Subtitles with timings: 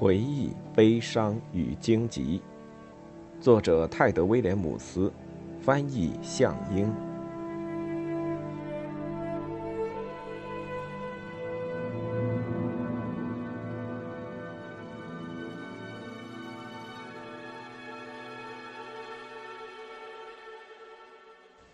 [0.00, 2.40] 回忆、悲伤与荆棘，
[3.38, 5.12] 作者泰德·威廉姆斯，
[5.60, 6.90] 翻译向英。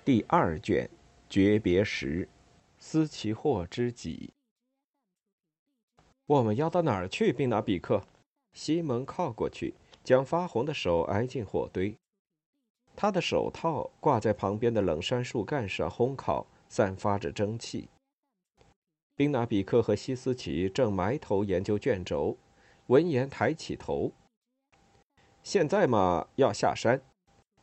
[0.04, 0.90] 第二卷，
[1.28, 2.28] 诀别时，
[2.76, 4.32] 斯奇霍之己。
[6.26, 8.02] 我们要到哪儿去，宾纳比克？
[8.56, 11.94] 西蒙靠过去，将发红的手挨进火堆。
[12.96, 17.90] 他的手套挂在旁边的冷杉树干上烘烤，散发着蒸汽。
[19.14, 22.38] 宾纳比克和西斯奇正埋头研究卷轴，
[22.86, 24.10] 闻言抬起头。
[25.42, 27.02] 现在嘛，要下山。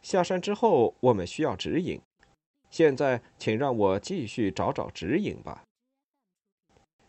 [0.03, 1.99] 下山之后，我们需要指引。
[2.69, 5.63] 现在，请让我继续找找指引吧。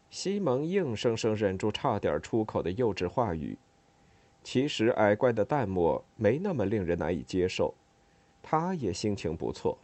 [0.08, 3.58] 西蒙硬生生忍住差点出口的幼稚话语。
[4.45, 7.75] 其实矮怪的淡漠没那么令人难以接受，
[8.42, 9.78] 他也心情不错。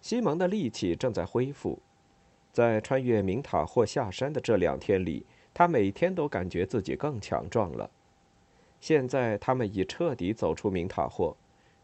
[0.00, 1.78] 西蒙的力气正在恢复，
[2.52, 5.24] 在穿越明塔或下山的这两天里，
[5.54, 7.88] 他每天都感觉自己更强壮了。
[8.80, 11.36] 现在他们已彻底走出明塔霍，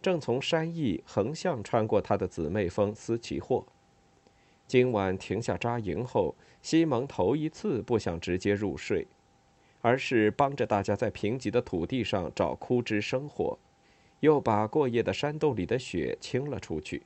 [0.03, 3.65] 正从山翼横向穿过他的姊妹峰斯奇霍。
[4.67, 9.07] 今晚停下扎营后，西蒙头一次不想直接入睡。
[9.85, 13.59] 而是帮着大家在贫瘠的土地上找枯枝生火，
[14.21, 17.03] 又把过夜的山洞里的雪清了出去。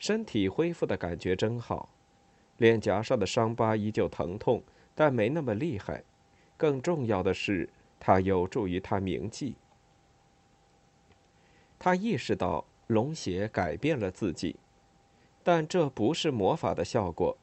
[0.00, 1.88] 身体恢复的感觉真好，
[2.56, 4.60] 脸颊上的伤疤依旧疼痛，
[4.92, 6.02] 但没那么厉害。
[6.56, 7.68] 更重要的是，
[8.00, 9.54] 它有助于他铭记。
[11.78, 14.56] 他意识到龙血改变了自己，
[15.44, 17.38] 但这不是魔法的效果，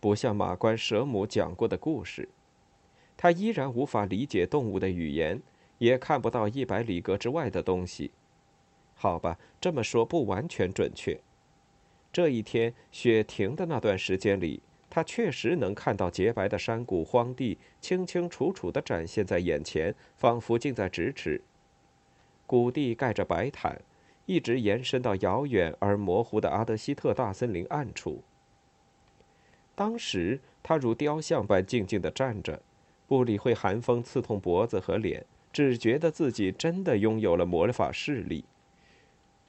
[0.00, 2.28] 不像马关蛇母讲过的故事。
[3.18, 5.42] 他依然无法理解动物的语言，
[5.78, 8.12] 也看不到一百里格之外的东西。
[8.94, 11.20] 好吧，这么说不完全准确。
[12.12, 21.42] 这一天雪停的那段时间里，他确实能看到洁白的山谷、荒地清清楚楚地展现在眼前，仿佛近在咫尺。
[22.46, 23.82] 谷地盖着白毯，
[24.26, 28.22] 一直延伸到遥远而模糊的阿德希特大森林暗处。
[29.74, 32.62] 当时他如雕像般静静地站着。
[33.08, 38.44] 不理会寒风刺痛脖子和脸，只觉得自己真的拥有了魔法视力，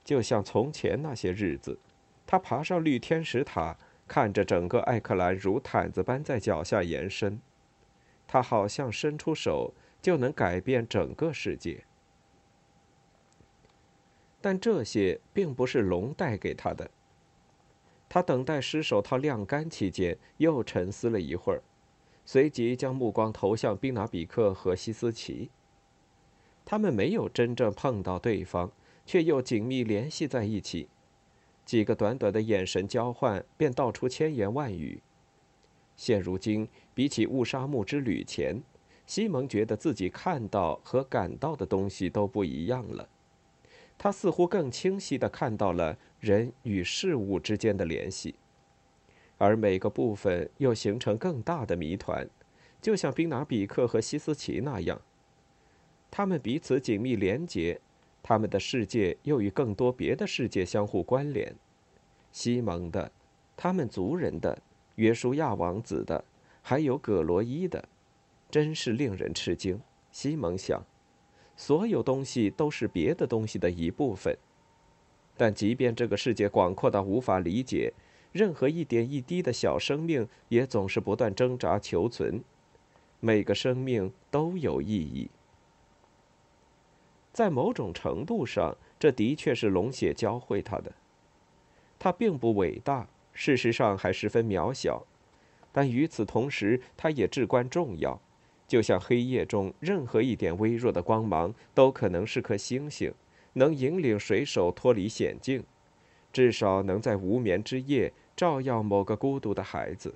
[0.04, 1.78] 就像从前那些日子。
[2.26, 3.78] 他爬上绿天使塔，
[4.08, 7.42] 看着整个艾克兰如毯子般在脚下延伸。
[8.26, 11.84] 他好像伸出手就能改变整个世界。
[14.40, 16.90] 但这些并不是龙带给他的。
[18.08, 21.62] 他等待湿手套晾干期间，又沉思了一会儿。
[22.32, 25.50] 随即将目光投向宾拿比克和西斯奇。
[26.64, 28.72] 他们没有真正碰到对方，
[29.04, 30.88] 却又紧密联系在一起。
[31.66, 35.02] 几个短短的眼神交换，便道出千言万语。
[35.98, 38.62] 现如今，比起雾沙木之旅前，
[39.08, 43.10] 西蒙觉得自己看到和感到的东西都不一样了。
[43.98, 48.36] 他似乎更清晰地看到了人与事物之间的联系。
[49.40, 52.30] 而每个部分又形成更大的谜团，
[52.82, 55.02] 就像宾拿比克和西斯奇那样。
[56.12, 57.80] 他们彼此紧密连结，
[58.22, 61.56] 他们的世界又与更多别的世界相互关联。
[62.34, 63.10] 西蒙的，
[63.56, 64.62] 他们族人的，
[64.96, 66.22] 约书亚王子的，
[66.62, 67.88] 还有葛罗伊的，
[68.52, 69.80] 真是令人吃惊。
[70.12, 70.84] 西蒙想，
[71.56, 74.38] 所有东西都是别的东西的一部分。
[75.38, 77.94] 但即便这个世界广阔到无法理解。
[78.32, 82.44] 任何一点一滴的小生命也总是不断挣扎求存，
[83.20, 85.30] 每个生命都有意义。
[87.32, 90.92] 在某种程度上，这的确是龙血教会他的。
[91.98, 95.06] 他并不伟大，事实上还十分渺小，
[95.72, 98.20] 但与此同时，他也至关重要。
[98.68, 103.12] 就像黑夜中任何一点微弱的光芒都可能是颗星星，
[103.54, 105.64] 能引领水手脱离险境。
[106.32, 110.16] 至少能在无眠之夜照耀某个孤独的孩子。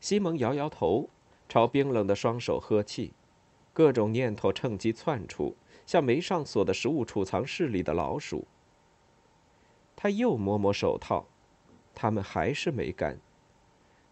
[0.00, 1.08] 西蒙摇摇头，
[1.48, 3.14] 朝冰冷的双手呵气，
[3.72, 5.56] 各种念头趁机窜出，
[5.86, 8.46] 像没上锁的食物储藏室里的老鼠。
[9.96, 11.26] 他又摸摸手套，
[11.94, 13.18] 它们还是没干。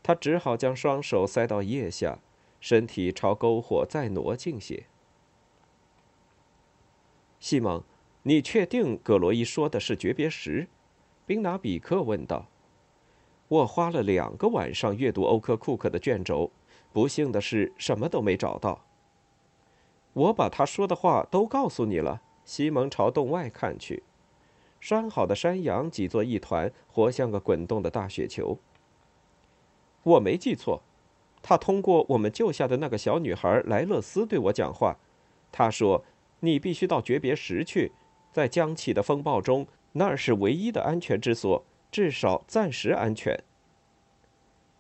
[0.02, 2.18] 他只好将双手塞到腋下，
[2.60, 4.86] 身体朝篝火再挪近些。
[7.38, 7.84] 西蒙。
[8.26, 10.66] 你确定葛罗伊说的是诀别石？
[11.26, 12.46] 宾拿比克问道。
[13.48, 16.50] 我花了两个晚上阅读欧科库克的卷轴，
[16.90, 18.86] 不幸的是什么都没找到。
[20.14, 22.22] 我把他说的话都告诉你了。
[22.46, 24.02] 西蒙朝洞外看去，
[24.80, 28.58] 拴好的山羊挤作一团，活像个滚动的大雪球。
[30.02, 30.82] 我没记错，
[31.42, 34.96] 他通过我们救下的那个小女孩莱勒斯对我讲话。
[35.52, 36.04] 他说
[36.40, 37.92] ：“你必须到诀别石去，
[38.34, 43.38] 在将起的风暴中，那儿是唯一的安全之所，至少暂时安全。”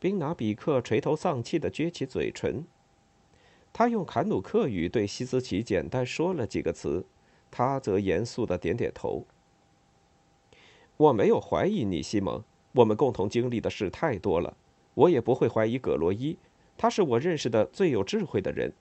[0.00, 2.64] 宾拿比克垂头丧气地撅起嘴唇。
[3.72, 7.06] 他用坎努克语对西斯奇简单说了几个词，
[7.48, 9.24] 他则严肃地点点头。
[10.96, 12.42] 我没有怀疑你，西蒙。
[12.72, 14.56] 我们共同经历的事太多了。
[14.94, 16.36] 我也不会怀疑葛罗伊，
[16.76, 18.72] 他是我认识的最有智慧的人。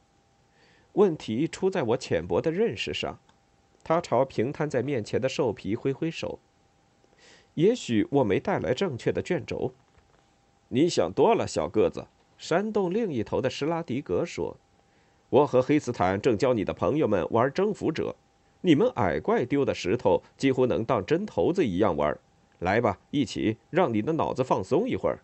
[0.94, 3.20] 问题出在我浅薄的认识上。
[3.84, 6.40] 他朝平摊在面前的兽皮挥挥手。
[7.56, 9.74] 也许我没带来正确的卷轴。
[10.70, 12.08] 你想多了，小个子。
[12.38, 14.58] 山洞另一头的施拉迪格说
[15.30, 18.16] ：“我和黑斯坦正教你的朋友们玩征服者。
[18.62, 22.18] 你们矮怪丢的石头几乎能当针头子一样玩。
[22.60, 25.20] 来吧，一起让你的脑子放松一会儿。”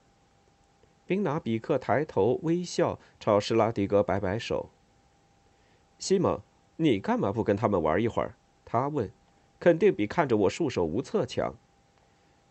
[1.07, 4.69] 宾拿比克抬头微笑，朝施拉迪格摆摆手。
[5.97, 6.39] 西蒙，
[6.77, 8.35] 你干嘛不跟他们玩一会儿？
[8.69, 9.09] 他问。
[9.59, 11.53] 肯定比看着我束手无策强。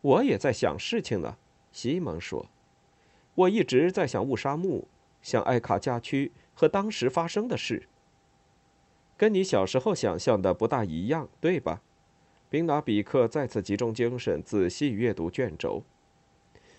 [0.02, 1.38] 我也在想事情呢，
[1.72, 2.46] 西蒙说。
[3.34, 4.88] 我一直在想乌沙木，
[5.22, 7.88] 想艾卡加区和当时发生的事。
[9.16, 11.80] 跟你小时候想象的不大一样，对吧？
[12.50, 15.82] 宾拿比克再次集中精神，仔细阅读卷轴。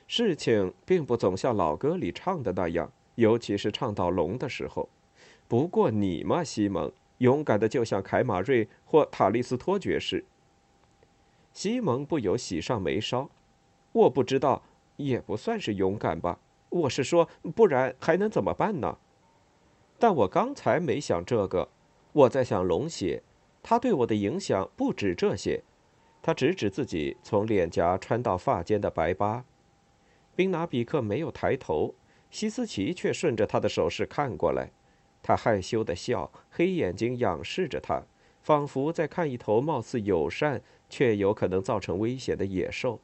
[0.07, 4.89] 事情并不总像老歌里唱的那样，尤其是唱到龙的时候。
[5.47, 10.25] 不过你嘛，西蒙，勇敢的就像凯马瑞或塔利斯托爵士。
[11.53, 13.29] 西蒙不由喜上眉梢。
[13.91, 14.63] 我不知道，
[14.97, 16.39] 也不算是勇敢吧。
[16.69, 18.97] 我是说，不然还能怎么办呢？
[19.97, 21.69] 但我刚才没想这个，
[22.13, 23.23] 我在想龙血，
[23.63, 25.63] 它对我的影响不止这些。
[26.21, 29.43] 他指指自己从脸颊穿到发间的白疤。
[30.35, 31.95] 宾拿比克没有抬头，
[32.29, 34.71] 西斯奇却顺着他的手势看过来。
[35.21, 38.03] 他害羞的笑，黑眼睛仰视着他，
[38.41, 42.99] 仿佛在看一头貌似友善却有可能造成危险的野兽。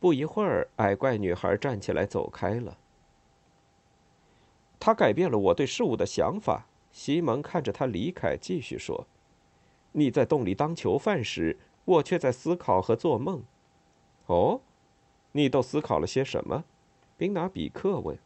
[0.00, 2.76] 不一会儿，矮怪女孩站起来走开了。
[4.78, 6.66] 他改变了我对事物的想法。
[6.92, 9.08] 西蒙看着他离开，继续说
[9.92, 13.42] ：“你在洞里当囚犯时，我却在思考和做梦。”
[14.26, 14.60] 哦。
[15.32, 16.64] 你都思考了些什么？
[17.16, 18.16] 宾拿比克问。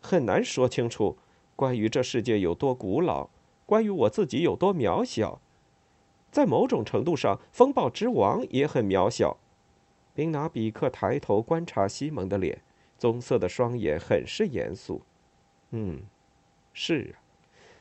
[0.00, 1.18] 很难说清楚，
[1.62, 3.28] 关于这世界有多古老，
[3.64, 5.40] 关于我自己有多渺小。
[6.28, 9.38] 在某种程度上，风暴之王也很渺小。
[10.12, 12.60] 宾拿比克抬头观察西蒙的脸，
[12.98, 15.02] 棕色的双眼很是严肃。
[15.70, 16.00] 嗯，
[16.72, 17.22] 是啊，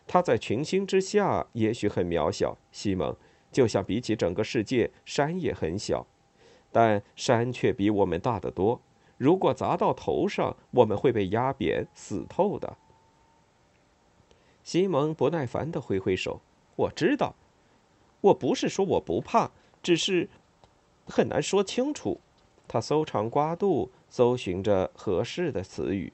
[0.06, 2.56] 他在群星之下也许很渺小。
[2.72, 3.18] 西蒙，
[3.52, 6.06] 就像比起整个世界，山也很小。
[6.72, 8.80] 但山却比我们大得多。
[9.18, 12.78] 如果砸到头上，我们会被压扁、死透的。
[14.64, 16.42] 西蒙不耐烦地挥挥手
[16.76, 17.36] ：“我知道，
[18.22, 20.30] 我不是说我不怕，只是
[21.06, 22.20] 很难说清楚。”
[22.68, 26.14] 他搜肠刮肚，搜寻着合适的词语。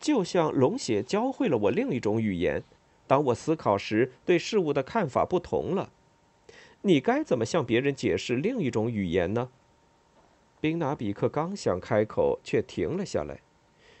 [0.00, 2.62] 就像龙血教会了我另一种语言，
[3.06, 5.90] 当我思考时，对事物的看法不同了。
[6.82, 9.50] 你该怎么向别人解释另一种语言呢？
[10.60, 13.40] 宾拿比克刚想开口，却停了下来，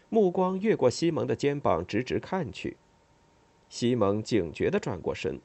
[0.08, 2.76] 目光越过西蒙的肩膀，直直看去。
[3.68, 5.40] 西蒙警觉地转过身，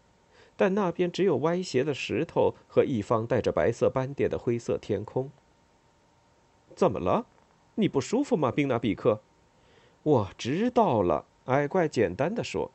[0.56, 5.32] 但那边只有歪斜的石头和一方带着白色斑点的灰色天空。
[6.76, 7.26] 怎么了？
[7.76, 9.22] 你不舒服吗，宾纳比克？
[10.04, 12.72] 我知道了，矮怪简单的说，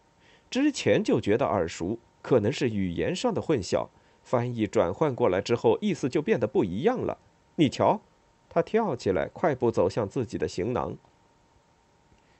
[0.51, 3.89] 之前就觉得耳熟，可能是语言上的混淆。
[4.23, 7.19] 翻译转换过来之后，意思就变得不一样了。
[7.57, 8.01] 你瞧，
[8.49, 10.97] 他跳起来，快步走向自己的行囊。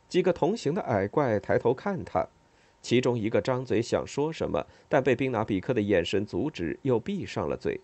[0.09, 2.27] 几个同行的矮怪抬头看他，
[2.85, 7.81] 其中一个张嘴想说什么，但被宾拿比克的眼神阻止，又闭上了嘴。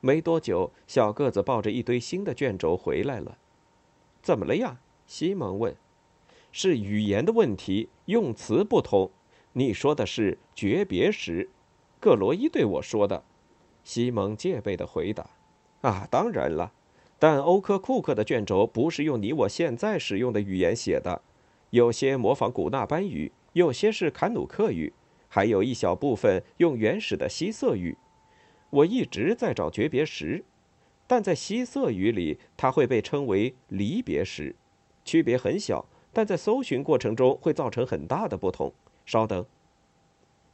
[0.00, 3.38] 没多久，小个子抱着一堆新的卷轴回来了。
[4.20, 4.80] 怎么了呀？
[5.06, 5.76] 西蒙问。
[6.50, 9.12] 是语言的问题，用词不同。
[9.52, 11.48] 你说的是诀别时。
[12.00, 13.22] 葛罗伊对我说的，
[13.84, 15.30] 西蒙戒备的回答
[15.82, 16.72] ：“啊，当然了，
[17.20, 21.22] 但欧科库克的卷轴不是用你我现在使用的语言写的，
[21.70, 24.92] 有些模仿古纳班语，有些是坎努克语，
[25.28, 27.96] 还有一小部分用原始的希瑟语。
[28.70, 30.44] 我一直在找诀别石，
[31.06, 34.54] 但在西瑟语里，它会被称为离别时，
[35.04, 38.72] 区别很小，但在搜寻过程中会造成很大的不同。
[39.04, 39.44] 稍等，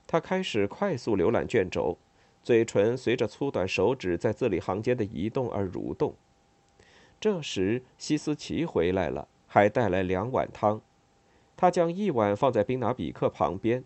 [0.07, 1.99] 他开始快速浏览卷轴，
[2.43, 6.15] 嘴唇随着粗短手指在字里行间的移动而蠕动。
[7.21, 10.81] 这时，西斯奇回来了，还带来两碗汤。
[11.57, 13.83] 他将一碗放在宾拿比克旁边，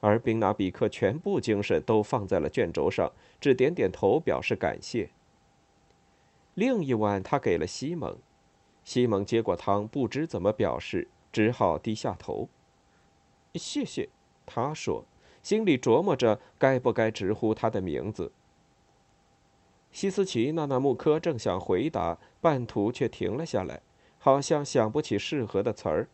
[0.00, 5.10] 而宾拿比克全部精神都放在了卷轴上，只点点头表示感谢。
[6.54, 8.18] 另一碗他给了西蒙，
[8.84, 12.48] 西蒙接过汤，不知怎么表示，只好低下头。
[13.54, 14.08] 谢谢，
[14.44, 15.04] 他说，
[15.42, 18.32] 心里琢磨着该不该直呼他的名字。
[19.92, 23.82] 西斯奇纳纳穆科正想回答，半途却停了下来，
[24.18, 26.08] 好像想不起适合的词儿。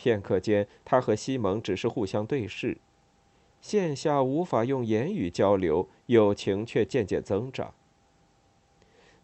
[0.00, 2.78] 片刻间，他和西蒙只是互相对视，
[3.60, 7.74] 线下无法用言语交流，友情却渐渐增长。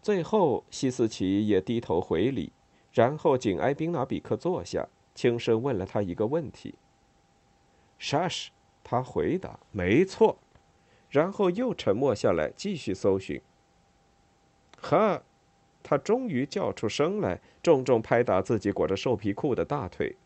[0.03, 2.53] 最后，西斯奇也低头回礼，
[2.93, 6.75] 然后紧挨宾拿比克坐下，轻声问了他一个问题。
[7.99, 8.51] 沙什，
[8.85, 10.37] 他回答：“没错。”
[11.09, 13.41] 然后又沉默下来，继续搜寻。
[14.79, 15.23] 哈，
[15.83, 20.17] 他终于叫出声来，重重拍打自己裹着兽皮裤的大腿。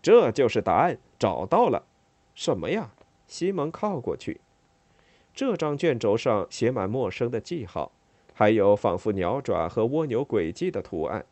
[0.00, 1.84] 这就是答案，找到了。
[2.34, 2.90] 什么呀？
[3.26, 4.40] 西蒙靠过去。
[5.34, 7.92] 这张卷轴上写满陌生的记号。
[8.34, 11.26] 还有仿佛鸟爪和蜗牛轨迹的图案。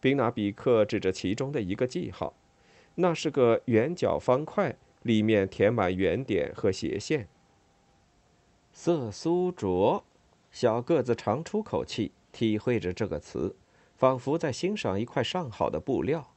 [0.00, 2.34] 宾纳比克指着其中的一个记号，
[2.96, 7.28] 那是个圆角方块，里面填满圆点和斜线。
[8.72, 10.02] 色苏卓，
[10.50, 13.54] 小个子长出口气，体会着这个词，
[13.96, 16.32] 仿佛在欣赏一块上好的布料。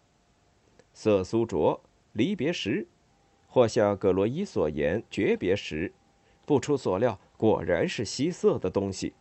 [0.93, 1.81] 色苏卓，
[2.13, 2.87] 离别时，
[3.47, 5.93] 或像葛罗伊所言，诀别时。
[6.45, 9.13] 不出所料，果然是西色的东西。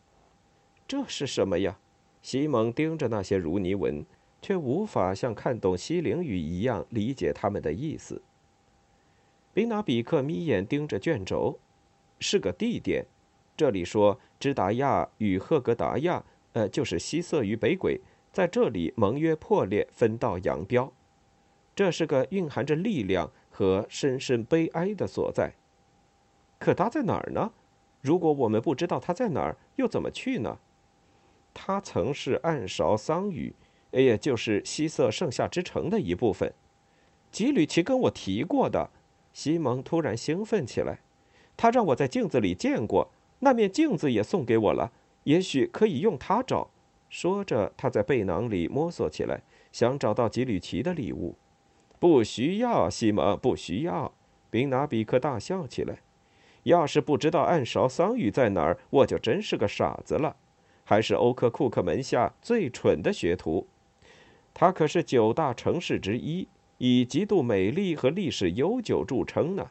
[0.87, 1.79] 这是什么呀？
[2.23, 4.05] 西蒙盯着那些如尼文，
[4.41, 8.23] 却无法像看懂西陵语一样理解他们的意思。
[9.53, 11.59] 宾纳比克眯眼盯着卷轴，
[12.19, 13.07] 是个地点。
[13.57, 18.01] 这里说支达亚与赫格达亚，呃，就是西色与北轨，
[18.33, 20.93] 在这里盟约破裂，分道扬镳。
[21.79, 25.55] 这是个蕴含着力量和深深悲哀的所在。
[26.59, 27.53] 可他在哪儿呢？
[28.01, 30.59] 如果我们不知道他在哪儿，又怎么去呢？
[31.55, 33.55] 他曾是暗勺桑语，
[33.93, 36.53] 也就是西色盛夏之城的一部分。
[37.31, 38.91] 吉吕奇跟我提过的。
[39.33, 40.99] 西蒙突然兴奋起来，
[41.57, 44.91] 他让我在镜子里见过，那面镜子也送给我了，
[45.23, 46.71] 也许可以用它找。
[47.09, 51.37] 说着，他在背囊里摸索起来，想找到吉吕奇的礼物。
[51.99, 54.13] 不需要，西蒙，不需要。
[54.51, 55.99] 宾拿比克大笑起来。
[56.65, 60.37] 要是不知道暗勺桑语在哪儿，我就真是个傻子了。
[60.85, 63.67] 还是欧克库克门下最蠢的学徒，
[64.55, 69.71] 他可是九大城市之一，以极度美丽和历史悠久著称呢。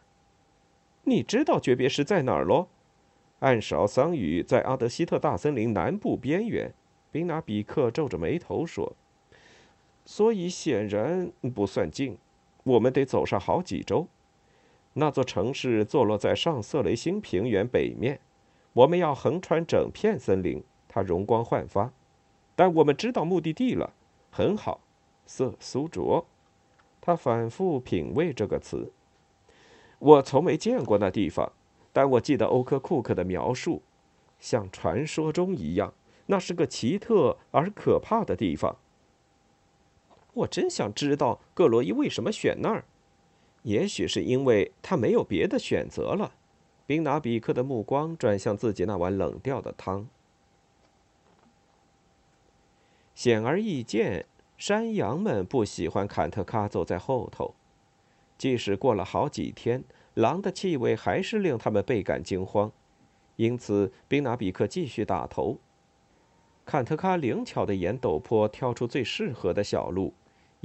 [1.04, 2.68] 你知道诀别石在哪儿喽？
[3.40, 6.74] 暗勺桑语在阿德希特大森林南部边缘。
[7.12, 8.96] 宾纳比克皱着眉头说
[10.08, 12.18] ：“所以显然不算近，
[12.64, 14.08] 我们得走上好几周。
[14.94, 18.22] 那座城市坐落在上色雷星平原北面，
[18.72, 21.92] 我们要横穿整片森林。”它容光焕发，
[22.56, 23.94] 但我们知道目的地了，
[24.32, 24.80] 很好。
[25.26, 26.26] 色苏卓，
[27.02, 28.94] 他反复品味这个词。
[30.00, 31.52] 我从没见过那地方，
[31.92, 33.84] 但我记得欧克库克的描述，
[34.40, 35.94] 像传说中一样，
[36.28, 38.78] 那是个奇特而可怕的地方。
[40.38, 42.86] 我真想知道格罗伊为什么选那儿，
[43.64, 46.34] 也许是因为他没有别的选择了。
[46.86, 50.08] 宾拿比克的目光转向自己那碗冷掉的汤。
[53.14, 54.26] 显而易见，
[54.58, 57.56] 山羊们不喜欢坎特卡走在后头。
[58.38, 62.72] 即使过了好几天，狼的气味还是令他们倍感惊慌。
[63.36, 65.58] 因此，宾拿比克继续打头。
[66.64, 70.14] 坎特卡灵巧地沿陡坡挑出最适合的小路，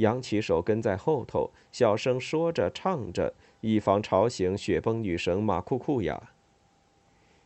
[0.02, 6.30] 扬起手跟在后头，小声说着、唱着，以防吵醒雪崩女神马库库亚。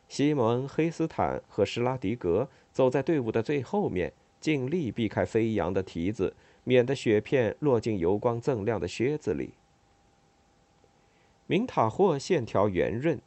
[0.09, 4.13] 西蒙、黑斯坦和施拉迪格走在队伍的最后面。
[4.39, 9.55] 尽力避开飞扬的蹄子，免得雪片落进油光锃亮的靴子里。
[11.47, 13.19] 明塔霍线条圆润，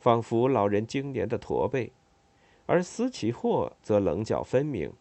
[0.00, 1.92] 仿佛老人经年的驼背，
[2.66, 4.92] 而斯奇霍则棱角分明。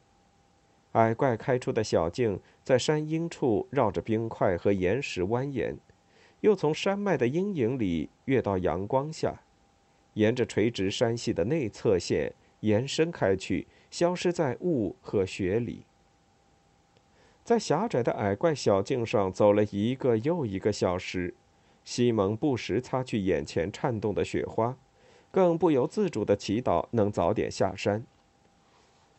[0.96, 5.76] 矮怪开出的小径在山阴处绕着冰块和岩石蜿蜒，
[6.40, 9.42] 又从山脉的阴影里跃到阳光下，
[10.14, 15.84] 沿着垂直山系的内侧线延伸开去，消失在雾和雪里。
[17.44, 21.34] 在狭窄的矮怪小径上走了一个又一个小时，
[21.84, 24.78] 西蒙不时擦去眼前颤动的雪花，
[25.30, 28.06] 更不由自主地祈祷能早点下山。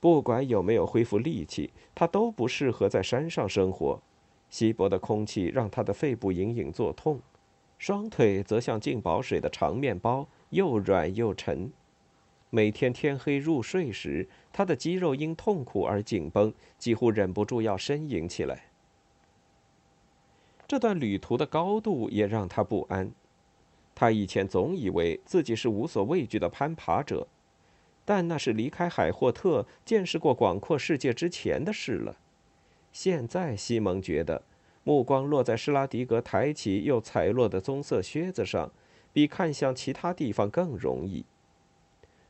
[0.01, 4.01] 不管有没有恢复力气，他都不适合在山上生活。
[4.49, 7.21] 稀薄的空气让他的肺部隐隐作痛，
[7.79, 11.73] 双腿则像浸饱水的长面包，又软又沉。
[12.51, 18.67] 每天天黑入睡时，他的肌肉因痛苦而紧绷，几乎忍不住要呻吟起来。
[20.69, 23.11] 这段旅途的高度也让他不安。
[23.95, 27.27] 他以前总以为自己是无所畏惧的攀爬者，
[28.07, 32.17] 但那是离开海霍特、见识过广阔世界之前的事了。
[32.93, 34.43] 现在，西蒙觉得，
[34.85, 38.71] 目光落在施拉迪格抬起又踩落的棕色靴子上，
[39.13, 41.25] 比看向其他地方更容易。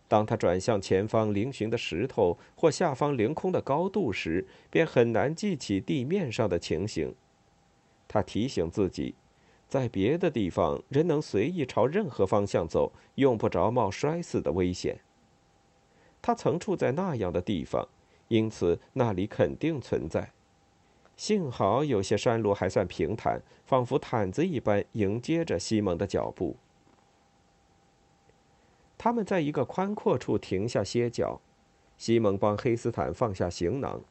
[0.08, 7.14] 当他转向前方嶙峋的石头或下方凌空的高度时，便很难记起地面上的情形。
[8.08, 9.14] 他提醒自己，
[9.68, 14.98] 在别的地方，人能随意朝任何方向走，用不着冒摔死的危险。
[16.26, 17.86] 他曾处在那样的地方，
[18.26, 20.32] 因此那里肯定存在。
[21.16, 26.56] 幸好有些山路还算平坦，仿佛毯子一般迎接着西蒙的脚步。
[28.98, 31.40] 他们在一个宽阔处停下歇脚，
[31.96, 34.02] 西蒙帮黑斯坦放下行囊，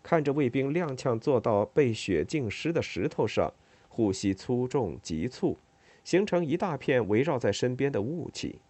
[0.00, 3.52] 看着卫兵踉跄坐到被雪浸湿的石头上，
[3.88, 5.58] 呼吸粗重急促，
[6.04, 8.60] 形成一大片围绕在身边的雾气。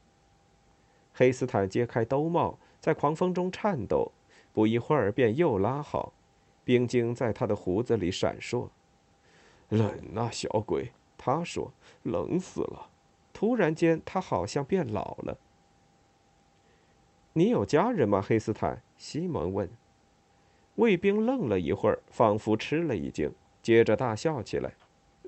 [1.12, 4.12] 黑斯坦揭开兜帽，在狂风中颤抖，
[4.52, 6.12] 不一会儿便又拉好，
[6.64, 8.68] 冰晶在他的胡子里闪烁。
[9.70, 11.72] 冷啊，小鬼，他说，
[12.02, 12.90] 冷死了。
[13.32, 15.38] 突然间，他好像变老了。
[17.32, 18.82] 你有家人吗，黑斯坦？
[18.98, 19.66] 西蒙问。
[20.74, 23.32] 卫兵愣了一会儿，仿佛吃了一惊，
[23.62, 24.74] 接着大笑起来：“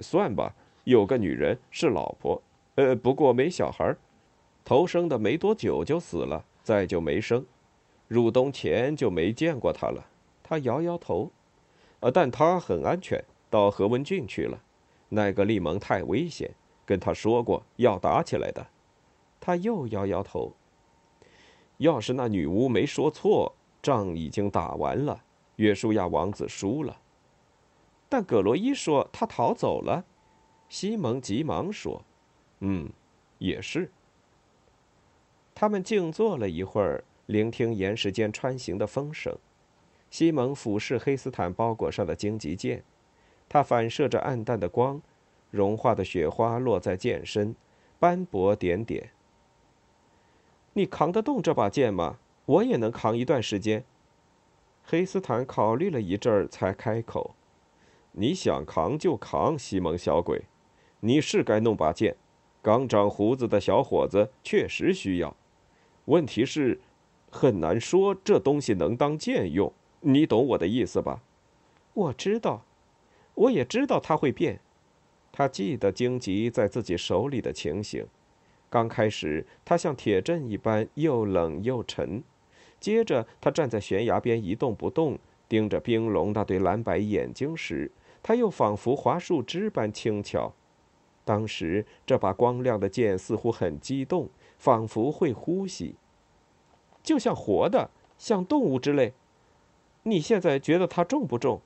[0.02, 0.54] 算吧，
[0.84, 2.42] 有个女人是老婆，
[2.74, 3.96] 呃，不过没小孩，
[4.62, 7.46] 头生的没多久就死了，再就没生。
[8.08, 10.04] 入冬前就没见过他了。”
[10.42, 11.30] 他摇摇头
[12.00, 14.60] ：“呃，但他很安全，到何文俊去了。
[15.10, 16.50] 那个利蒙太危险，
[16.84, 18.66] 跟他说过要打起来的。”
[19.38, 20.54] 他又摇摇头。
[21.76, 25.22] 要是那女巫没说错，仗已经打完了，
[25.56, 26.98] 约书亚王子输了。
[28.08, 30.04] 但葛罗伊说他逃走了。
[30.68, 32.02] 西蒙急忙说
[32.58, 32.90] ：“嗯，
[33.38, 33.92] 也是。”
[35.58, 39.34] 他们静坐了一会儿，聆听岩石间穿行的风声。
[40.10, 42.84] 西蒙俯视黑斯坦包裹上的荆棘剑，
[43.48, 45.00] 它反射着暗淡的光，
[45.50, 47.56] 融化的雪花落在剑身，
[47.98, 49.08] 斑驳点点。
[50.74, 52.18] 你扛得动这把剑吗？
[52.44, 53.82] 我也能扛一段时间。
[54.84, 57.34] 黑斯坦考虑了一阵儿，才开口
[58.12, 60.42] ：“你想扛就扛，西蒙小鬼，
[61.00, 62.14] 你是该弄把剑。
[62.60, 65.34] 刚长胡子的小伙子确实需要。
[66.06, 66.80] 问题是，
[67.30, 69.72] 很难说这东西能当剑用。
[70.00, 71.22] 你懂我的意思吧？”
[71.94, 72.64] 我知道，
[73.34, 74.60] 我也知道它会变。
[75.32, 78.06] 他记得荆棘在自己手里的情形。
[78.70, 82.22] 刚开始，他像铁阵一般又冷又沉。
[82.80, 87.90] 接着，他站在悬崖边一动不动，盯着冰龙那对蓝白眼睛时，
[88.22, 90.52] 他又仿佛划树枝般轻巧。
[91.24, 95.96] 当时，这把光亮的剑似乎很激动，仿佛会呼吸，
[97.02, 99.12] 就像活的，像动物之类。
[100.02, 101.60] 你现在觉得它重不重？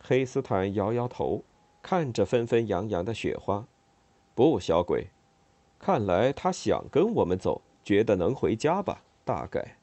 [0.00, 1.42] 黑斯坦摇摇头，
[1.82, 3.66] 看着纷纷扬扬的雪花。
[4.34, 5.08] 不，小鬼。
[5.78, 9.02] 看来他想跟我们走，觉得能回家吧？
[9.24, 9.76] 大概。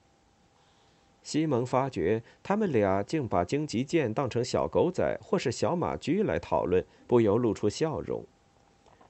[1.22, 8.24] 西蒙发觉他们俩竟把荆棘剑当成小狗仔或是小马驹来讨论，不由露出笑容。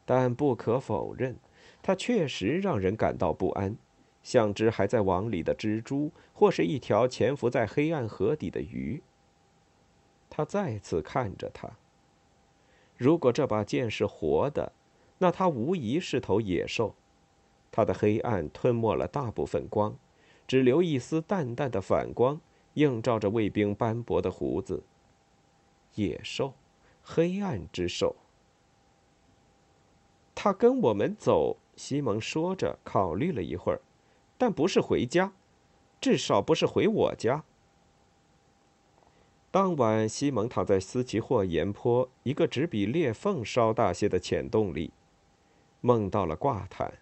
[0.06, 1.36] 但不可否认，
[1.86, 3.78] 他确实让人感到不安，
[4.24, 9.04] 像只还在网里的蜘蛛，或是一条潜伏在黑暗河底的鱼。
[10.28, 11.70] 他再次看着他。
[12.98, 14.72] 如果这把剑是活的。
[15.18, 16.94] 那它无疑是头野兽，
[17.72, 19.96] 它的黑暗吞没了大部分光，
[20.46, 22.42] 只留一丝淡淡的反光，
[22.74, 24.84] 映照着卫兵斑驳的胡子。
[25.94, 26.54] 野兽，
[27.02, 28.18] 黑暗之兽。
[30.36, 33.82] 他跟我们走，西蒙说着，考虑了一会儿，
[34.38, 35.34] 但不是回家，
[36.00, 37.44] 至少不是回我家。
[39.52, 44.92] 当晚，西蒙躺在斯奇霍岩坡一个只比裂缝稍大些的浅洞里。
[45.82, 46.94] 梦到了挂毯。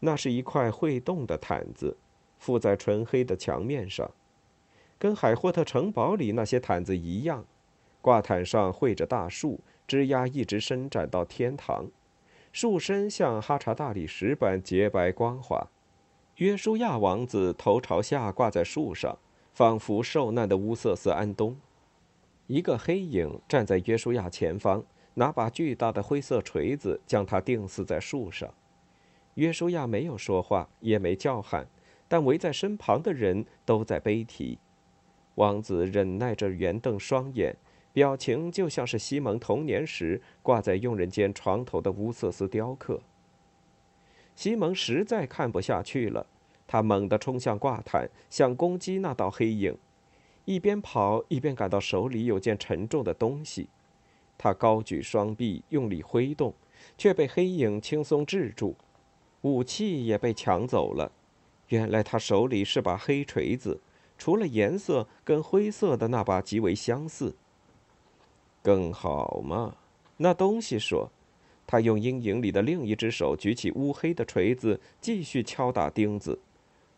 [0.00, 1.96] 那是一块会动的毯子，
[2.38, 4.10] 附在纯黑的墙面上，
[4.98, 7.44] 跟海霍特城堡里那些毯子一样。
[8.02, 11.88] 挂毯上绘着大树，枝丫一直伸展到天堂，
[12.54, 15.68] 树身像哈查大理石般洁白光滑。
[16.36, 19.18] 约书亚王子头朝下挂在树上，
[19.52, 21.56] 仿佛受难的乌瑟斯安东。
[22.46, 28.48] 一个黑影站在约书亚前方，拿把巨大的灰色锤子将他钉死在树上。
[29.34, 31.66] 约书亚没有说话，也没叫喊，
[32.06, 34.60] 但围在身旁的人都在悲啼。
[35.34, 37.56] 王子忍耐着圆瞪双眼。
[37.94, 43.00] 表情就像是西蒙童年时挂在佣人间床头的乌瑟斯雕刻。
[44.34, 46.26] 西蒙实在看不下去了，
[46.66, 49.78] 他猛地冲向挂毯，想攻击那道黑影，
[50.44, 53.68] 一边跑一边感到手里有件沉重的东西。
[54.36, 56.52] 他高举双臂，用力挥动，
[56.98, 58.74] 却被黑影轻松制住，
[59.42, 61.12] 武器也被抢走了。
[61.68, 63.80] 原来他手里是把黑锤子，
[64.18, 67.36] 除了颜色跟灰色的那把极为相似。
[68.64, 69.76] 更好嘛，
[70.16, 71.12] 那东西说。
[71.66, 76.38] 他用阴影里的另一只手举起乌黑的锤子，继续敲打钉子。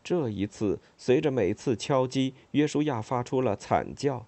[0.02, 4.26] 这一次，随着每次敲击，约书亚发出了惨叫。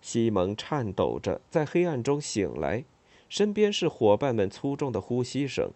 [0.00, 2.84] 西蒙颤抖着在黑暗中醒来，
[3.28, 5.70] 身边是伙伴们粗重的呼吸声，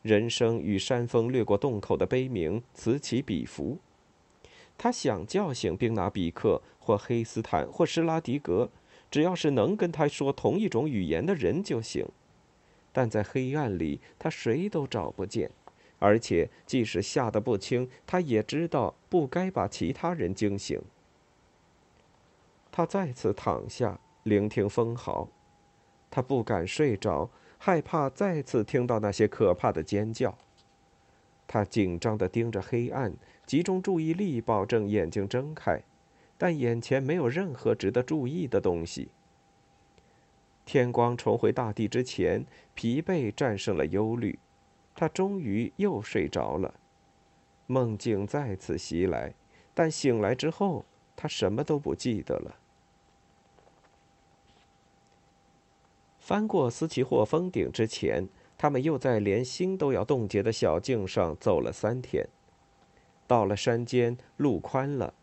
[0.00, 3.78] 人声与山风掠过洞口的悲鸣此起彼伏。
[4.78, 8.70] 他想叫醒宾拿比克，或黑斯坦，或施拉迪格。
[9.10, 12.06] 只要是能跟他说同一种语言的人就行，
[12.92, 15.50] 但在黑暗里，他谁都找不见，
[15.98, 20.80] 而且即使吓得不轻，他也知道不该把其他人惊醒。
[22.70, 25.28] 他再次躺下，聆听风嚎，
[26.10, 30.36] 他不敢睡着，害怕再次听到那些可怕的尖叫。
[31.46, 33.14] 他紧张地盯着黑暗，
[33.46, 35.80] 集中注意力，保证眼睛睁开。
[36.38, 39.08] 但眼前没有任何值得注意的东西。
[40.64, 42.44] 天光重回大地之前，
[42.74, 44.38] 疲惫战胜了忧虑，
[44.94, 46.74] 他终于又睡着了。
[47.66, 49.34] 梦境再次袭来，
[49.74, 52.56] 但醒来之后，他什么都不记得了。
[56.18, 62.28] 翻过斯奇霍峰顶之前，他们又在连心都要冻结的小径上走了三天。
[63.28, 65.14] 到了山间，路宽了。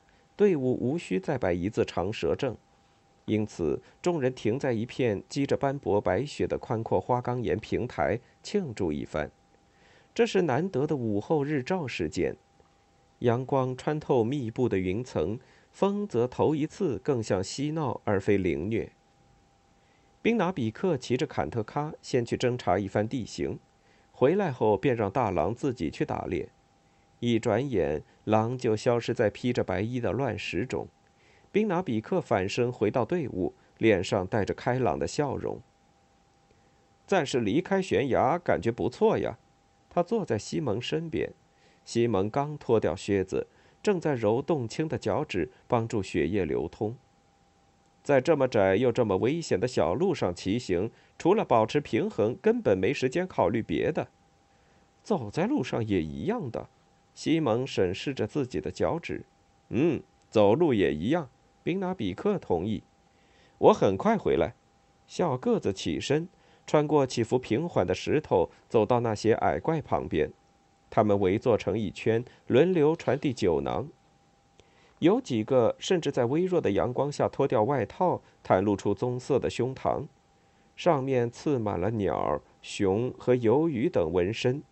[0.44, 2.58] 队伍无需再摆一字长蛇阵，
[3.24, 9.32] 因此众人停在一片积着斑驳白雪的宽阔花岗岩平台庆祝一番。
[10.14, 12.36] 这是难得的午后日照时间，
[13.20, 15.40] 阳光穿透密布的云层，
[15.72, 18.92] 风则头一次更像嬉闹而非凌虐。
[20.22, 23.58] 宾拿比克骑着坎特卡先去侦查一番地形，
[24.12, 26.50] 回来后便让大狼自己去打猎。
[27.24, 30.90] 一转眼，狼就消失在披着白衣的乱石中。
[31.54, 35.62] 宾拿比克反身回到队伍，脸上带着开朗的笑容。
[37.08, 39.38] 暂时离开悬崖，感觉不错呀。
[39.90, 41.32] 他坐在西蒙身边，
[41.86, 43.48] 西蒙刚脱掉靴子，
[43.82, 46.98] 正在揉冻青的脚趾，帮助血液流通。
[48.04, 54.10] 在这么窄又这么危险的小路上骑行，除了保持平衡，根本没时间考虑别的。
[55.02, 56.68] 走在路上也一样的。
[57.14, 59.26] 西蒙审视着自己的脚趾，
[59.70, 61.30] 嗯，走路也一样。
[61.64, 62.84] 宾纳比克同意。
[63.58, 64.56] 我很快回来。
[65.08, 66.28] 小个子起身，
[66.66, 70.32] 穿过起伏平缓的石头，走到那些矮怪旁边。
[70.90, 73.88] 他们围坐成一圈，轮流传递酒囊。
[75.00, 80.08] 有几个甚至在微弱的阳光下脱掉外套，袒露出棕色的胸膛，
[80.76, 84.64] 上面刺满了鸟、熊和鱿鱼等纹身。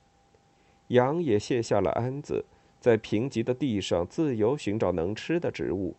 [0.92, 2.46] 羊也卸下了鞍子，
[2.80, 5.96] 在贫瘠的地上自由寻找能吃的植物。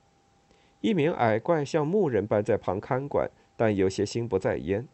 [0.81, 4.87] 一名矮怪像牧人般在旁看管，但有些心不在焉。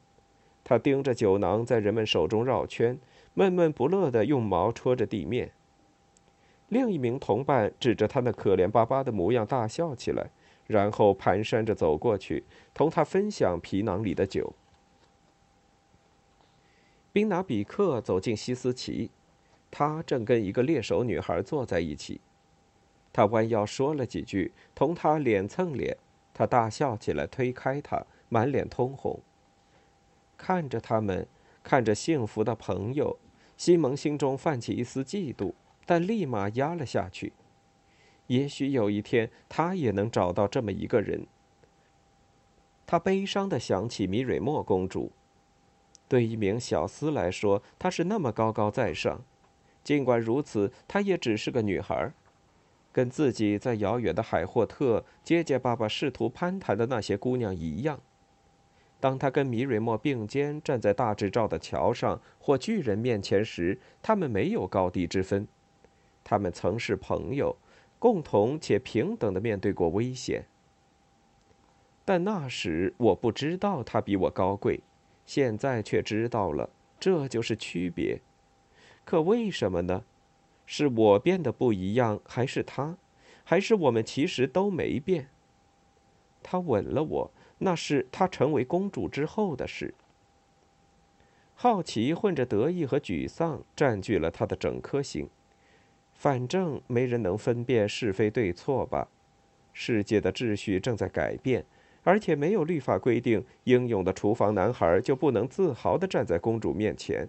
[0.63, 2.99] 他盯着酒囊在人们手中绕圈，
[3.35, 5.51] 闷闷不乐地用毛戳着地面。
[6.69, 10.31] 另一名同伴指着他那可怜巴巴的模样大笑起来，
[10.67, 14.53] 然后蹒跚着走过去，同他分享皮囊里的酒。
[17.11, 19.11] 宾拿比克走进西斯奇。
[19.71, 22.21] 他正跟一个猎手女孩坐在一起，
[23.13, 25.97] 他弯腰说了几句，同她脸蹭脸，
[26.33, 29.21] 他大笑起来，推开她，满脸通红。
[30.37, 31.27] 看着他们，
[31.63, 33.19] 看着幸福的朋友，
[33.57, 35.53] 西蒙心中泛起一丝嫉妒，
[35.85, 37.33] 但立马压了下去。
[38.29, 41.27] 也许有一天，他也能找到这么一个人。
[42.87, 45.13] 他悲伤地想起米蕊莫公主，
[46.09, 49.23] 对一名小厮来说，她是那么高高在上。
[49.89, 52.13] 尽管如此，她也只是个女孩。
[52.93, 57.99] 跟自己在遥远的海霍特结结巴巴试图攀谈的那些姑娘一样。
[59.01, 65.49] 当她跟米瑞莫并肩站在大智照的桥上或巨人面前时，他们没有高低之分，
[66.23, 67.57] 他们曾是朋友，
[67.99, 70.45] 共同且平等的面对过危险。
[72.05, 74.83] 但那时我不知道他比我高贵，
[75.25, 76.69] 现在却知道了，
[77.01, 78.21] 这就是区别。
[79.09, 80.05] 可为什么呢？
[80.67, 82.99] 是我变得不一样，还是他？
[83.43, 85.31] 还是我们其实都没变？
[86.43, 87.31] 他吻了我。
[87.57, 89.95] 那是他成为公主之后的事。
[91.55, 95.31] 好奇混着得意和沮丧占据了他的整颗心。
[96.13, 99.09] 反正没人能分辨是非对错吧？
[99.73, 101.65] 世界的秩序正在改变，
[102.03, 107.27] 而且没有律法规定英勇的厨房男孩就不能自豪地站在公主面前。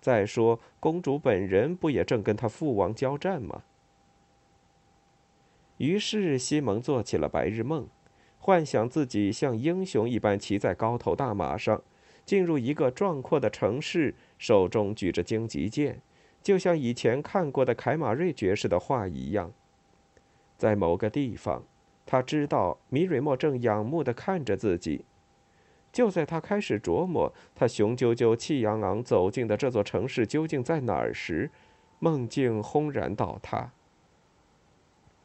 [0.00, 3.62] 再说，公主本人不也正跟他父王交战吗？
[5.78, 7.86] 于是西蒙做起了白日梦。
[8.38, 11.82] 幻想自己像英雄一般骑在高头大马上，
[12.24, 16.00] 进入一个壮阔的城市，手中举着荆棘剑，
[16.40, 19.52] 就像以前看过的凯马瑞爵士的画一样。
[20.56, 21.64] 在某个地方，
[22.06, 25.04] 他知道米瑞莫正仰慕地看着自己。
[25.96, 31.50] 就在他开始琢磨他雄赳赳、气昂昂走进的这座城市究竟在哪儿时，
[32.00, 33.72] 梦境轰然倒塌。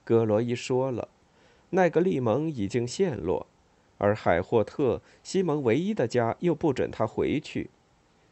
[0.05, 1.09] 格罗伊说了。
[1.71, 3.47] 奈格利蒙已经陷落，
[3.97, 7.69] 而海霍特西蒙唯一的家又不准他回去。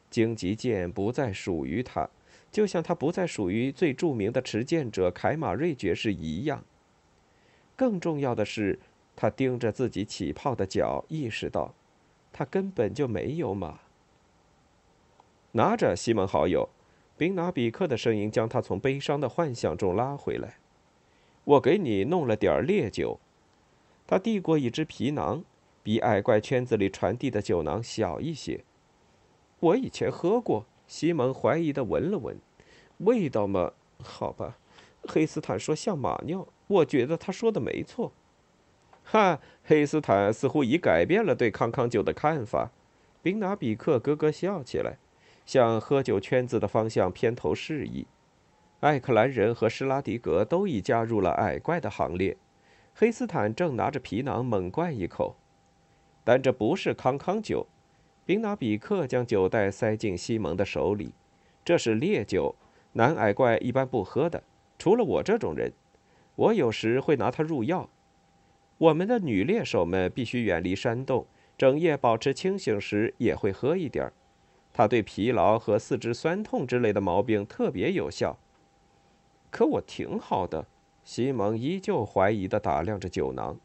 [0.10, 2.10] 荆棘剑不再属于他，
[2.49, 6.63] 就像他不再属于最著名的持剑者凯马瑞爵士一样。
[7.75, 8.80] 更重要的是，
[9.17, 11.73] 他盯着自己起泡的脚，意识到，
[12.32, 13.80] 他根本就没有马。
[15.54, 16.70] 拿着，西蒙好友，
[17.18, 20.58] 宾拿比克的声音将他从悲伤的幻想中拉回来。
[21.44, 23.20] 我给你弄了点烈酒。
[24.06, 25.44] 他递过一只皮囊，
[25.84, 28.63] 比矮怪圈子里传递的酒囊小一些。
[29.60, 30.65] 我以前喝过。
[30.88, 32.39] 西蒙怀疑的闻了闻，
[32.98, 34.58] 味道嘛，好吧。
[35.04, 38.12] 黑斯坦说像马尿，我觉得他说的没错。
[39.12, 42.69] 哈，黑斯坦似乎已改变了对康康酒的看法。
[43.24, 45.00] 宾拿比克咯咯笑起来，
[45.48, 48.06] 向喝酒圈子的方向偏头示意。
[48.82, 52.38] 艾克兰人和施拉迪格都已加入了矮怪的行列。
[52.93, 55.36] 黑斯坦正拿着皮囊猛灌一口，
[56.24, 57.65] 但这不是康康酒。
[58.28, 61.15] 宾纳比克将酒袋塞进西蒙的手里，
[61.65, 62.54] 这是烈酒，
[62.93, 64.43] 男矮怪一般不喝的，
[64.78, 65.74] 除了我这种人。
[66.36, 67.89] 我有时会拿它入药。
[68.80, 74.13] 我们的女猎手们必须远离山洞，整夜保持清醒时也会喝一点儿。
[74.72, 78.39] 它对疲劳和四肢酸痛之类的毛病特别有效。
[79.52, 80.65] 可我挺好的。
[81.04, 83.60] 西蒙依旧怀疑地打量着酒囊。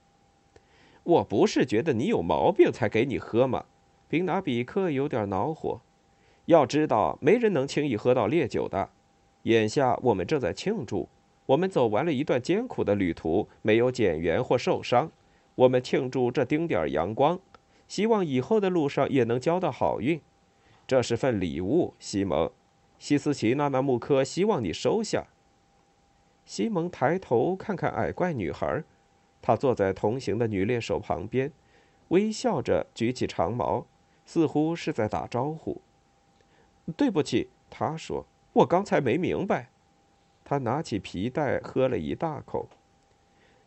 [1.04, 3.66] “我不是觉得你有毛病才给你喝吗？”
[4.08, 5.80] 宾拿比克有点恼火。
[6.46, 8.90] “要知道，没人能轻易喝到烈酒的。
[9.42, 11.08] 眼下我们正在庆祝，
[11.46, 15.12] 我们走完了一段艰苦的旅途，没有减员或受伤。
[15.56, 17.38] 我们庆祝这丁点儿阳光，
[17.86, 20.20] 希望以后的路上也能交到好运。
[20.86, 22.50] 这是份礼物，西蒙。
[22.98, 25.26] 西斯奇纳纳穆科希望你收下。”
[26.46, 28.82] 西蒙抬头看看矮怪女孩，
[29.42, 31.52] 她坐在同行的女猎手旁边，
[32.08, 33.86] 微笑着举起长矛，
[34.24, 35.80] 似乎是在打招呼。
[36.96, 39.68] 对不起，她说：“我刚才没明白。”
[40.44, 42.68] 他拿起皮带喝了一大口，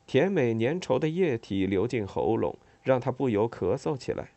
[0.05, 4.29] 甜美粘稠的液体流进喉咙，让他不由咳嗽起来，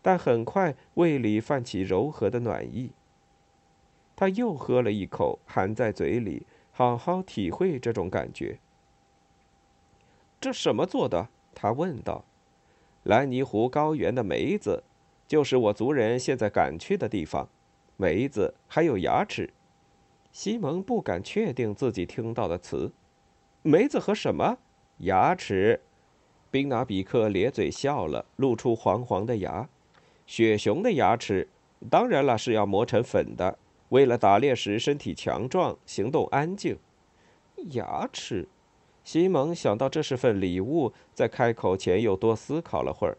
[0.00, 2.92] 但很快胃里泛起柔和的暖意。
[4.14, 6.46] 他又喝了一口，含在嘴里。
[6.72, 8.58] 好好体会这种感觉。
[10.40, 11.28] 这什么做的？
[11.54, 12.24] 他问道。
[13.02, 14.82] 兰尼湖高原的梅子，
[15.28, 17.48] 就是我族人现在赶去的地方。
[17.98, 19.52] 梅子还有牙齿。
[20.32, 22.92] 西蒙不敢确定自己听到的词。
[23.62, 24.58] 梅子和什么？
[24.98, 25.80] 牙齿。
[26.50, 29.68] 宾拿比克咧嘴笑了，露出黄黄的牙。
[30.26, 31.48] 雪熊的牙齿，
[31.88, 33.58] 当然了，是要磨成粉的。
[33.90, 36.78] 为了打猎时身体强壮，行动安静，
[37.72, 38.48] 牙齿。
[39.02, 43.18] 西蒙想到这是份礼物，在开口前又多思考了会儿。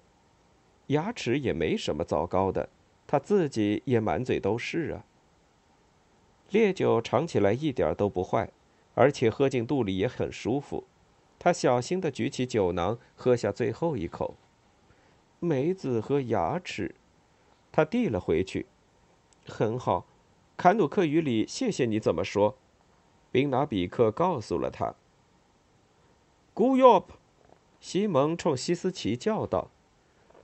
[0.87, 2.69] 牙齿也没什么糟糕的，
[3.05, 5.03] 他自己也满嘴都是啊。
[6.51, 8.51] 烈酒尝起来一点都不坏，
[8.93, 10.83] 而且喝进肚里也很舒服。
[11.39, 14.35] 他小心地举起酒囊，喝下最后一口。
[15.39, 16.93] 梅子和牙齿，
[17.71, 18.67] 他递了回去。
[19.47, 20.05] 很好。
[20.57, 22.55] 坎努克语里“谢谢你”怎么说？
[23.31, 24.93] 宾拿比克告诉了他。
[26.53, 27.13] Go up！
[27.79, 29.71] 西蒙冲西斯奇叫道。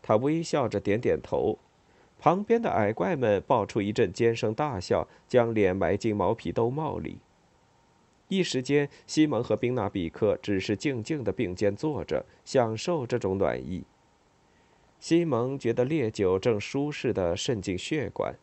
[0.01, 1.59] 他微笑着点点头。
[2.19, 7.19] 旁边的矮怪们爆出一阵尖声大笑，将脸埋进毛皮兜帽里。
[8.27, 13.83] 一时间，西蒙和宾纳比克只是静静地并肩坐着，享受这种暖意。
[14.99, 18.35] 西蒙觉得烈酒正舒适地渗进血管，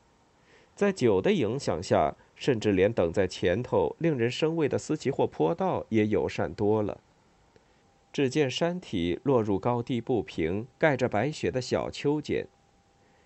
[0.75, 7.01] 在酒的影响下，甚至连等在前头令人生畏的斯奇霍坡道也友善多了。
[8.13, 12.47] 只见山体落入高低不平、盖着白雪的小丘间。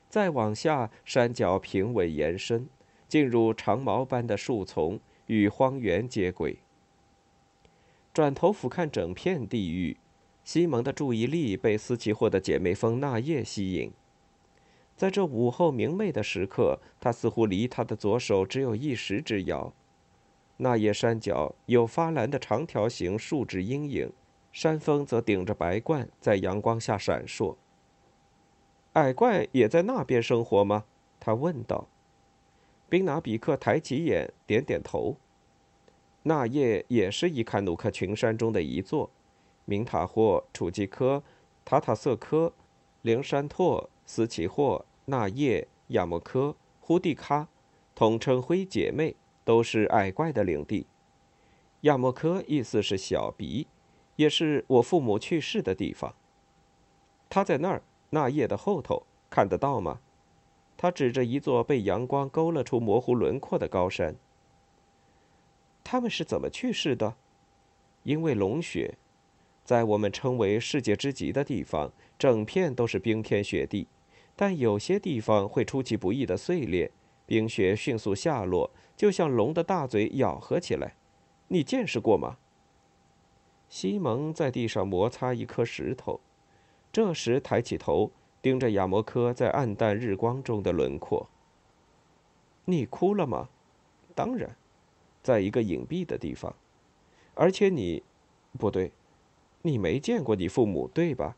[0.09, 2.69] 再往下，山脚平稳延伸，
[3.07, 6.59] 进入长毛般的树丛，与荒原接轨。
[8.13, 9.97] 转头俯瞰整片地域，
[10.43, 13.93] 西蒙的注意力被斯奇霍的姐妹蜂纳叶吸引。
[14.97, 19.73] 在这午后明媚的时刻，他似乎离他的左手只有一时之遥。
[20.57, 24.11] 那叶山脚有发蓝的长条形树枝阴影，
[24.51, 27.55] 山峰则顶着白冠，在阳光下闪烁。
[28.99, 30.85] 矮怪也在那边生活吗？
[31.21, 31.87] 他问道。
[32.89, 35.17] 宾拿比克抬起眼，点点头。
[36.25, 39.09] 那叶也是伊坎努克群山中的一座，
[39.65, 41.23] 明塔霍、楚基科、
[41.65, 42.53] 塔塔瑟科、
[43.03, 47.47] 灵山拓、斯奇霍、那叶、亚莫科、呼蒂卡，
[47.95, 50.87] 统称灰姐妹，都是矮怪的领地。
[51.83, 53.69] 亚莫科意思是小鼻，
[54.17, 56.17] 也是我父母去世的地方。
[57.31, 57.83] 他在那儿。
[58.11, 60.01] 那叶的后头看得到吗？
[60.77, 64.15] 他指着一座被阳光勾勒出模糊轮廓的高山。
[65.83, 67.17] 他们是怎么去世的？
[68.05, 68.97] 因为龙雪，
[69.65, 73.89] 在我们称为世界之极的地方，整片都是冰天雪地，
[74.37, 76.93] 但有些地方会出其不意的碎裂，
[77.27, 80.95] 冰雪迅速下落，就像龙的大嘴咬合起来。
[81.49, 82.37] 你见识过吗？
[83.69, 86.21] 西蒙在地上摩擦一颗石头。
[86.91, 91.29] 这时抬起头，盯着亚摩科在暗淡日光中的轮廓。
[92.65, 93.49] 你哭了吗？
[94.15, 94.57] 当然，
[95.23, 96.55] 在一个隐蔽的地方。
[97.35, 98.03] 而且你，
[98.59, 98.91] 不对，
[99.63, 101.37] 你没见过你父母，对吧？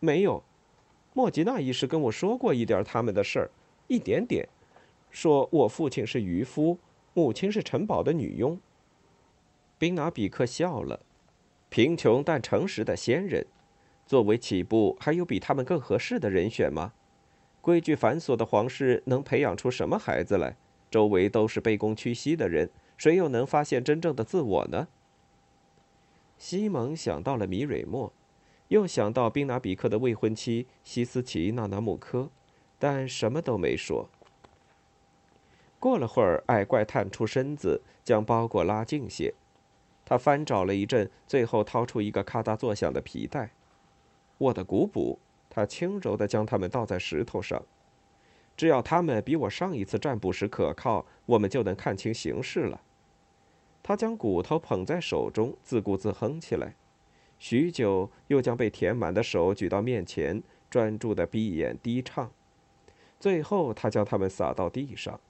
[0.00, 0.42] 没有。
[1.12, 3.50] 莫吉娜医师跟我说过一点他们的事儿，
[3.88, 4.48] 一点点。
[5.10, 6.78] 说我父亲是渔夫，
[7.14, 8.58] 母亲是城堡的女佣。
[9.76, 11.00] 宾拿比克笑了，
[11.68, 13.46] 贫穷但诚实的仙人。
[14.08, 16.94] 作为起步，还有比他们更合适的人选吗？
[17.60, 20.56] 规矩繁琐的皇室能培养出什么孩子来？
[20.90, 24.88] 周围都是卑躬屈膝的人，谁又能发现真正的自我呢？
[26.38, 28.10] 西蒙想到了米蕊莫，
[28.68, 32.30] 又想到宾拿比克的未婚妻西斯奇纳纳穆科，
[32.78, 34.08] 但什么都没说。
[35.78, 39.34] 过了会儿，矮怪探出身子，将包裹拉近些。
[40.06, 43.50] 他翻找了一阵，最后掏出一个咔嗒作响的皮带。
[44.38, 45.18] 我的鼓补，
[45.50, 47.62] 他轻柔地将它们倒在石头上。
[48.56, 52.80] 只要它们比我上一次占卜时可靠，我们就能看清形势了。
[53.82, 56.74] 他将骨头捧在手中，自顾自哼起来。
[57.38, 62.30] 许久，又将被填满的手举到面前，专注地闭眼低唱。
[63.20, 65.20] 最后，他将它们撒到地上。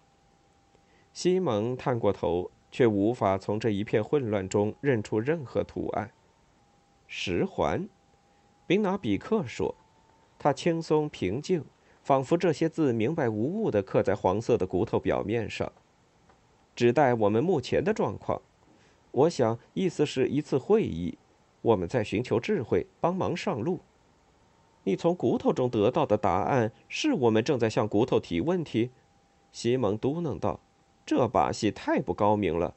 [1.12, 6.10] 西蒙探过头，却无法从这一片混乱中认出任何图案。
[7.06, 7.88] 十环。
[8.68, 9.74] 宾拿比克说
[10.38, 11.64] ：“他轻松平静，
[12.02, 15.72] 仿佛这些字明白无误地刻在黄色的骨头表面上。
[16.76, 18.42] 只待我们目前的状况，
[19.10, 21.16] 我想意思是一次会议，
[21.62, 23.80] 我们在寻求智慧，帮忙上路。
[24.84, 28.90] 你从骨头中得到的答案是我们正在向骨头提问题。”
[29.50, 30.60] 西蒙嘟囔道
[31.06, 32.74] ：“这把戏太不高明了。”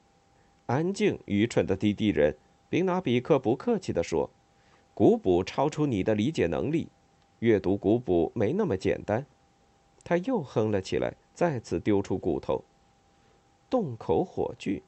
[0.67, 2.37] 安静，愚蠢的低地人。”
[2.69, 4.29] 宾拿比克不客气地说。
[4.93, 6.89] 古卜超出你的理解能力，
[7.39, 9.25] 阅读古卜没那么简单。
[10.03, 12.63] 他又哼了起来，再次丢出骨头。
[13.69, 14.83] 洞口火炬，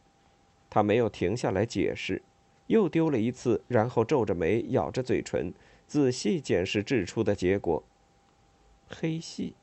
[0.69, 2.21] 他没有停下来解释，
[2.67, 5.53] 又丢了一次，然后皱着眉，咬着嘴唇，
[5.87, 7.81] 仔细检视掷出的结果。
[8.89, 9.55] 黑细，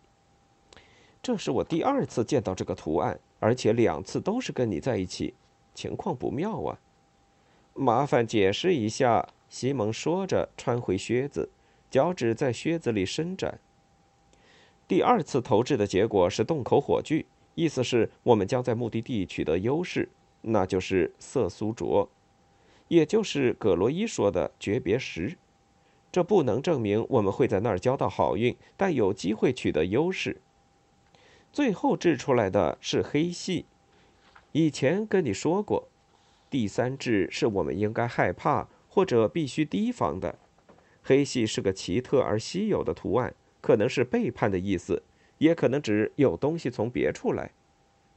[1.23, 5.35] 这是我第二次见到这个图案，而且两次都是跟你在一起，
[5.75, 6.81] 情况不妙啊！
[7.75, 9.29] 麻烦解释一下。
[9.51, 11.51] 西蒙说着，穿回靴子，
[11.91, 13.61] 脚趾在靴子里伸展。
[14.87, 17.27] 第二次投掷的结果是洞口火炬，
[17.57, 20.09] 意思是我们将在目的地取得优势，
[20.43, 22.09] 那就是色苏卓，
[22.87, 25.37] 也就是葛罗伊说的诀别石。
[26.13, 30.41] 这不能证明我们会在那儿交到好运，但有机会取得优势。
[31.53, 33.67] 最后掷出来的是黑细，
[34.53, 35.89] 以前跟你说过，
[36.49, 38.69] 第三掷是我们应该害怕。
[38.91, 40.39] 或者必须提防的。
[41.03, 45.03] 黑系是个奇特而稀有的图案，可能是背叛的意思，
[45.39, 47.51] 也可能指有东西从别处来。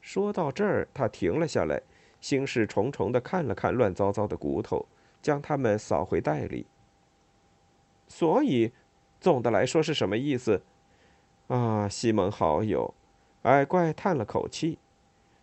[0.01, 1.82] 说到这儿，他停了下来，
[2.19, 4.86] 心事重重地看了看乱糟糟的骨头，
[5.21, 6.65] 将它们扫回袋里。
[8.09, 8.74] 所以，
[9.21, 10.61] 总的来说是什么意思？
[11.47, 12.93] 啊，西蒙好友，
[13.43, 14.78] 矮怪叹了口气。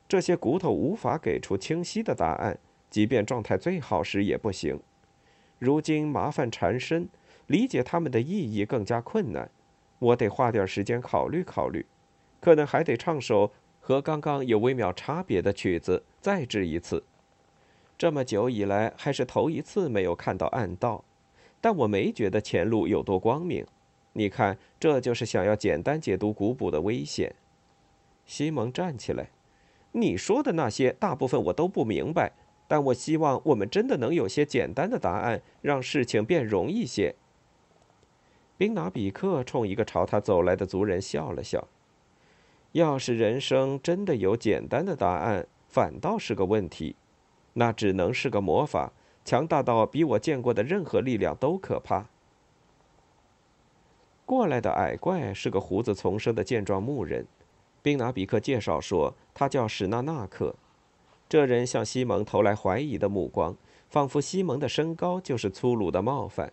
[0.06, 2.58] 这些骨头无法给出清晰的答案，
[2.90, 4.78] 即便状态最好时也不行。
[5.61, 7.06] 如今麻烦缠身，
[7.46, 9.48] 理解它们的意义更加困难。
[9.98, 11.84] 我得花点时间考虑考虑，
[12.40, 17.04] 可能还得唱首和刚刚有微妙差别的曲子，再治一次。
[17.98, 21.04] 这么久以来，还是头一次没有看到暗道，
[21.61, 23.66] 但我没觉得前路有多光明。
[24.14, 27.34] 你看，这就是想要简单解读古卜的危险。
[28.24, 29.28] 西蒙站起来，
[29.92, 32.32] 你说的那些大部分我都不明白，
[32.70, 37.16] 但我希望我们真的能有些简单的答案，让事情变容易些。
[38.56, 41.66] 宾拿比克冲一个朝他走来的族人笑了笑。
[42.70, 46.94] 要是人生真的有简单的答案，反倒是个问题。
[47.54, 48.92] 那只能是个魔法，
[49.24, 52.06] 强大到比我见过的任何力量都可怕。
[54.24, 57.26] 过来的矮怪是个胡子丛生的健壮牧人，
[57.82, 60.54] 宾拿比克介绍说，他叫史纳纳克。
[61.30, 63.56] 这人向西蒙投来怀疑的目光，
[63.88, 66.52] 仿佛西蒙的身高就是粗鲁的冒犯。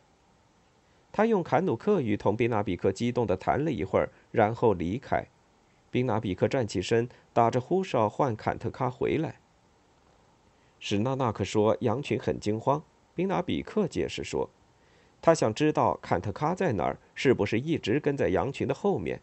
[1.11, 5.25] 他用坎努克语同宾拿比克激动地谈了一会儿，然后离开。
[5.89, 9.39] 宾拿比克站起身，打着呼哨唤坎特卡回来。
[10.79, 12.83] 史纳纳克说：“羊群很惊慌。”
[13.15, 14.47] 宾拿比克解释说。
[15.19, 19.19] 他想知道坎特卡在哪儿，是不是一直跟在羊群的后面？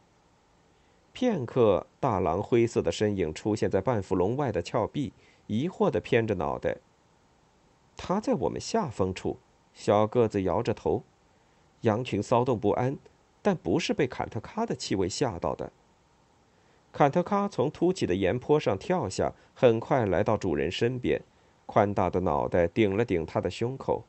[1.12, 5.12] 片刻，大狼灰色的身影出现在半幅笼外的峭壁，
[5.46, 6.78] 疑惑地偏着脑袋。
[7.96, 9.38] 他在我们下风处，
[9.72, 11.02] 小个子摇着头。
[11.82, 12.96] 羊群骚动不安，
[13.42, 15.70] 但不是被坎特卡的气味吓到的。
[16.92, 21.20] 坎特卡从凸起的岩坡上跳下，很快来到主人身边，
[21.66, 24.04] 宽大的脑袋顶了顶他的胸口。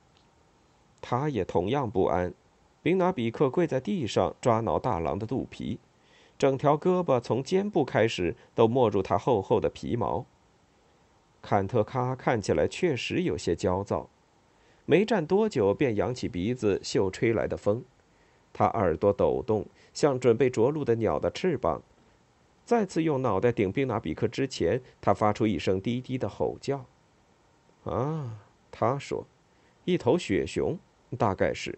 [1.01, 2.33] 他也同样不安。
[2.81, 5.79] 宾拿比克跪在地上抓挠大狼的肚皮，
[6.37, 10.25] 整条胳膊从肩部开始都没入他厚厚的皮毛。
[11.45, 14.09] 坎特卡看起来确实有些焦躁，
[14.87, 17.85] 没站多久便扬起鼻子嗅吹来的风。
[18.51, 21.83] 他耳朵抖动，像准备着陆的鸟的翅膀。
[22.65, 26.83] 再次用脑袋顶宾拿比克之前，他发出一声低低的吼叫。
[27.83, 28.39] 啊，
[28.71, 29.27] 他说，
[29.83, 30.79] 一头雪熊。
[31.15, 31.77] 大概是，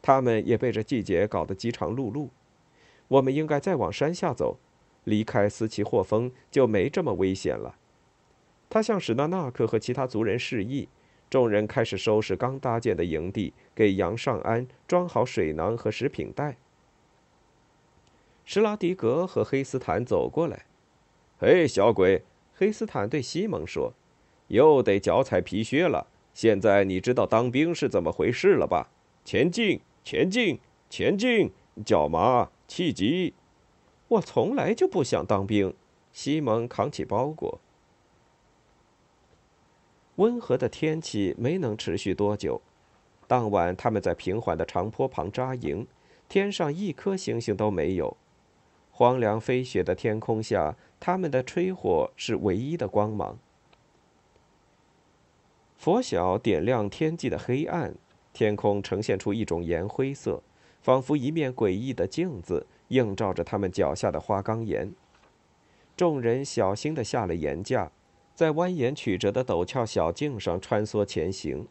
[0.00, 2.28] 他们也被这季节搞得饥肠辘辘。
[3.08, 4.58] 我们应该再往山下走，
[5.02, 7.74] 离开斯奇霍峰就没这么危险了。
[8.70, 10.88] 他向史纳纳克和其他族人示意，
[11.30, 16.56] 众人开始收拾刚搭建的营地，给羊上鞍，装好水囊和食品袋。
[18.44, 20.66] 施拉迪格和黑斯坦走过来。
[21.38, 22.22] “嘿，小鬼！”
[22.56, 23.92] 黑斯坦对西蒙说
[24.48, 28.90] ，“又得脚踩皮靴了。”现在你知道当兵是怎么回事了吧？
[29.24, 31.50] 前进，前进，前进！
[31.84, 33.34] 脚麻，气急。
[34.08, 35.74] 我从来就不想当兵。
[36.12, 37.60] 西蒙扛起包裹。
[40.18, 42.60] 温和的天气没能持续多久。
[43.26, 45.86] 当晚，他们在平缓的长坡旁扎营，
[46.28, 48.16] 天上一颗星星都没有。
[48.90, 53.38] 荒凉飞雪的天空下，他们的吹火是唯一的光芒。
[55.76, 57.94] 佛晓点亮天际的黑暗，
[58.32, 60.42] 天空呈现出一种盐灰色，
[60.82, 64.92] 仿佛一面诡异的镜子，映照着他们脚下的花岗岩。
[65.96, 67.92] 众人小心地下了岩架，
[68.38, 71.66] 在蜿蜒曲折的陡峭小径上穿梭前行。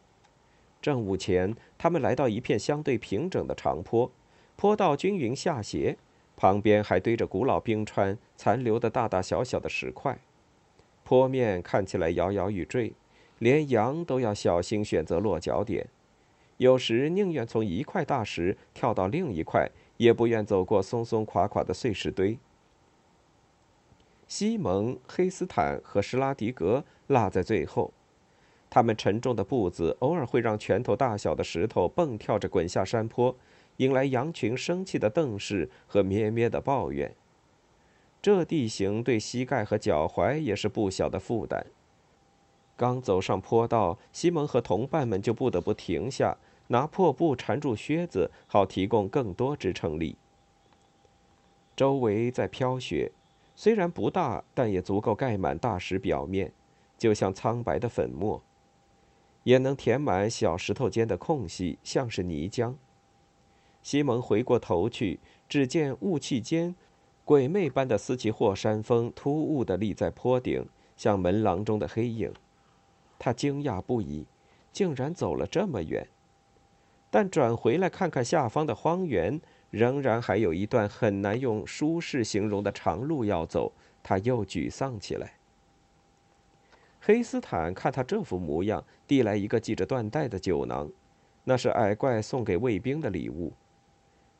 [0.82, 4.12] 正午前，他们来到一片相对平整的长坡，
[4.54, 5.96] 坡道均匀下斜，
[6.36, 10.18] 旁边还堆着古老冰川残留的大大小小的石块，
[11.04, 12.92] 坡面看起来摇摇欲坠。
[13.38, 15.88] 连羊都要小心选择落脚点，
[16.58, 22.38] 有时宁愿从一块大石跳到另一块，也不愿走过松松垮垮的碎石堆。
[24.28, 27.92] 西蒙、黑斯坦和施拉迪格落在最后，
[28.68, 33.34] 他们沉重的步子偶尔会让拳头大小的石头蹦跳着滚下山坡，
[33.78, 37.16] 引来羊群生气的瞪视和咩咩的抱怨。
[38.20, 41.64] 这地形对膝盖和脚踝也是不小的负担。
[42.76, 50.18] 刚走上坡道，西蒙和同伴们就不得不停下，拿破布缠住靴子，好提供更多支撑力。
[51.74, 53.12] 周围在飘雪，
[53.60, 56.52] 虽然不大，但也足够盖满大石表面，
[56.96, 58.40] 就像苍白的粉末。
[59.42, 62.76] 也能填满小石头间的空隙，像是泥浆。
[63.82, 66.76] 西蒙回过头去，只见雾气间，
[67.24, 70.64] 鬼魅般的斯奇霍山峰突兀地立在坡顶，
[70.96, 72.32] 像门廊中的黑影。
[73.18, 74.24] 他惊讶不已，
[74.70, 76.06] 竟然走了这么远。
[77.10, 79.40] 但转回来看看下方的荒原，
[79.70, 83.72] 仍然还有一段很难用舒适形容的长路要走。
[84.02, 85.34] 他又沮丧起来。
[87.00, 90.90] 黑斯坦看他这副模样，递来一个系着缎带的酒囊，
[91.44, 93.52] 那是矮怪送给卫兵的礼物。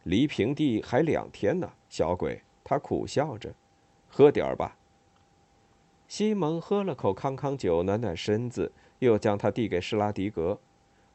[0.04, 2.40] 离平地还两天呢，小鬼。
[2.64, 3.54] 他苦笑着，
[4.08, 4.76] 喝点儿吧。
[6.06, 10.58] 西蒙喝了口康康酒，暖暖身子，又将它递给施拉迪格。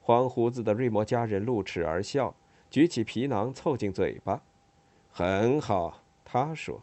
[0.01, 2.35] 黄胡子的瑞摩家人露齿而笑，
[2.73, 4.41] 举起皮囊凑近嘴巴。
[5.11, 6.81] 很好，他说。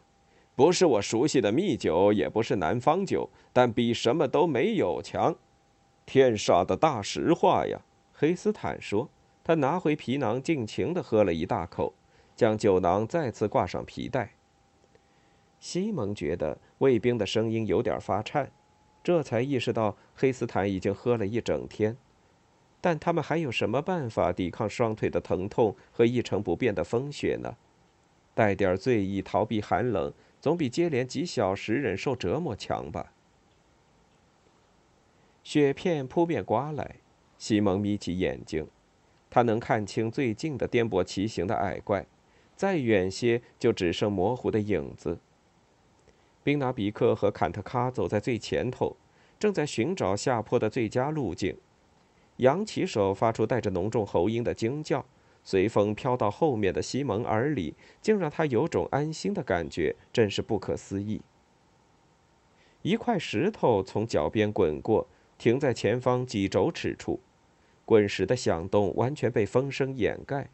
[0.55, 5.35] 不是我熟悉的蜜酒，也不是南方酒，但比什么都没有强。
[6.05, 7.81] 天煞的大实话呀！
[8.13, 9.09] 黑斯坦说。
[9.43, 11.93] 他拿回皮囊，尽情地喝了一大口，
[12.37, 14.31] 将酒囊再次挂上皮带。
[15.59, 18.49] 西蒙觉得卫兵的声音有点发颤，
[19.03, 21.97] 这才意识到黑斯坦已经喝了一整天。
[22.81, 27.55] 但他们还有什么办法抵抗双腿的疼痛和一成不变的风雪呢？
[28.33, 30.11] 带点醉意逃避寒冷。
[30.41, 33.13] 总比接连几小时忍受折磨强吧。
[35.43, 36.95] 雪片扑面刮来，
[37.37, 38.67] 西蒙眯起眼睛，
[39.29, 42.07] 他能看清最近的颠簸骑行的矮怪，
[42.55, 45.19] 再远些就只剩模糊的影子。
[46.43, 48.97] 宾拿比克和坎特卡走在最前头，
[49.37, 51.55] 正在寻找下坡的最佳路径。
[52.37, 55.05] 扬起手发出带着浓重喉音的惊叫。
[55.43, 61.21] 随风飘到后面的西蒙耳里，竟让他有种安心的感觉，真是不可思议。
[62.83, 65.07] 一块石头从脚边滚过，
[65.39, 67.19] 停在前方几肘尺处，
[67.85, 70.49] 滚石的响动完全被风声掩盖。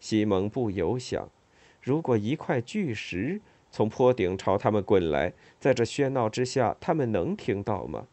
[0.00, 1.28] 西蒙不由想：
[1.80, 3.40] 如果一块巨石
[3.70, 8.08] 从坡顶朝他们滚来，在这喧闹之下，他们能听到吗？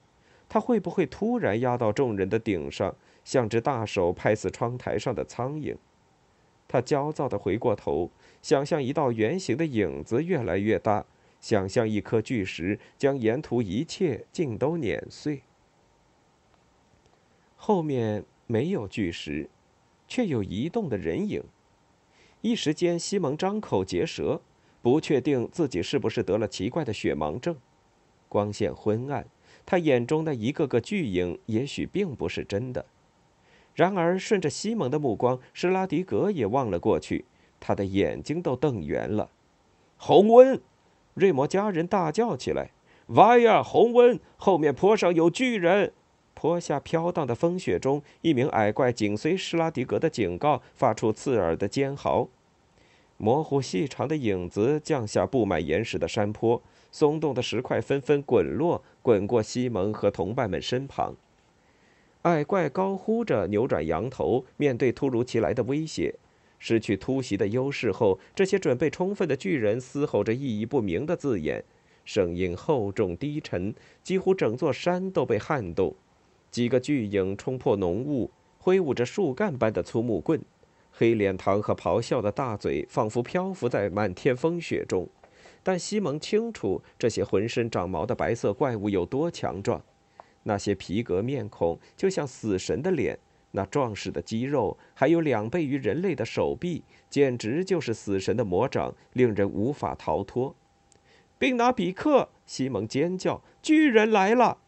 [0.50, 5.76] 他会不会突然压到众人的顶上，像只大手拍死窗台上的苍蝇？
[6.68, 11.06] 他焦躁地回过头，想象一道圆形的影子越来越大，
[11.40, 15.44] 想象一颗巨石将沿途一切尽都碾碎。
[17.56, 19.50] 后面没有巨石，
[20.08, 21.44] 却有移动的人影。
[22.42, 24.42] 一时间，西蒙张口结舌，
[24.82, 27.58] 不确定自己是不是得了奇怪的血盲症。
[28.30, 29.26] 光线昏暗，
[29.68, 32.86] 他眼中的一个个巨影也许并不是真的。
[33.76, 37.26] 然而，顺着西蒙的目光，施拉迪格也望了过去，
[37.60, 39.30] 他的眼睛都瞪圆了。
[39.98, 40.60] 红温，
[41.14, 42.72] 瑞摩家人大叫起来
[43.14, 44.20] ：“哇呀，红温！
[44.38, 45.92] 后面坡上有巨人！”
[46.34, 52.30] 坡下飘荡的风雪中，一名矮怪紧随施拉迪格的警告，发出刺耳的尖嚎。
[53.18, 56.62] 模糊细长的影子降下布满岩石的山坡，
[56.92, 61.16] 松动的石块纷纷滚落，滚过西蒙和同伴们身旁。
[62.24, 66.16] 矮怪高呼着，扭转羊头，面对突如其来的威胁。
[66.60, 71.64] 失去突袭的优势后，这些准备充分的巨人嘶吼着意义不明的字眼，
[72.04, 75.96] 声音厚重低沉，几乎整座山都被撼动。
[76.50, 80.42] 几个巨影冲破浓雾，挥舞着树干般的粗木棍，
[80.92, 85.08] 黑脸膛和咆哮的大嘴仿佛漂浮在漫天风雪中。
[85.68, 89.84] 但西蒙清楚，这些浑身长毛的白色怪物有多强壮。
[90.44, 93.20] 那些皮革面孔就像死神的脸，
[93.52, 100.56] 那壮实的肌肉，还有两倍于人类的手臂，简直就是死神的魔掌，令人无法逃脱。
[101.38, 104.60] 并拿比克，西蒙尖叫：“巨人来了！”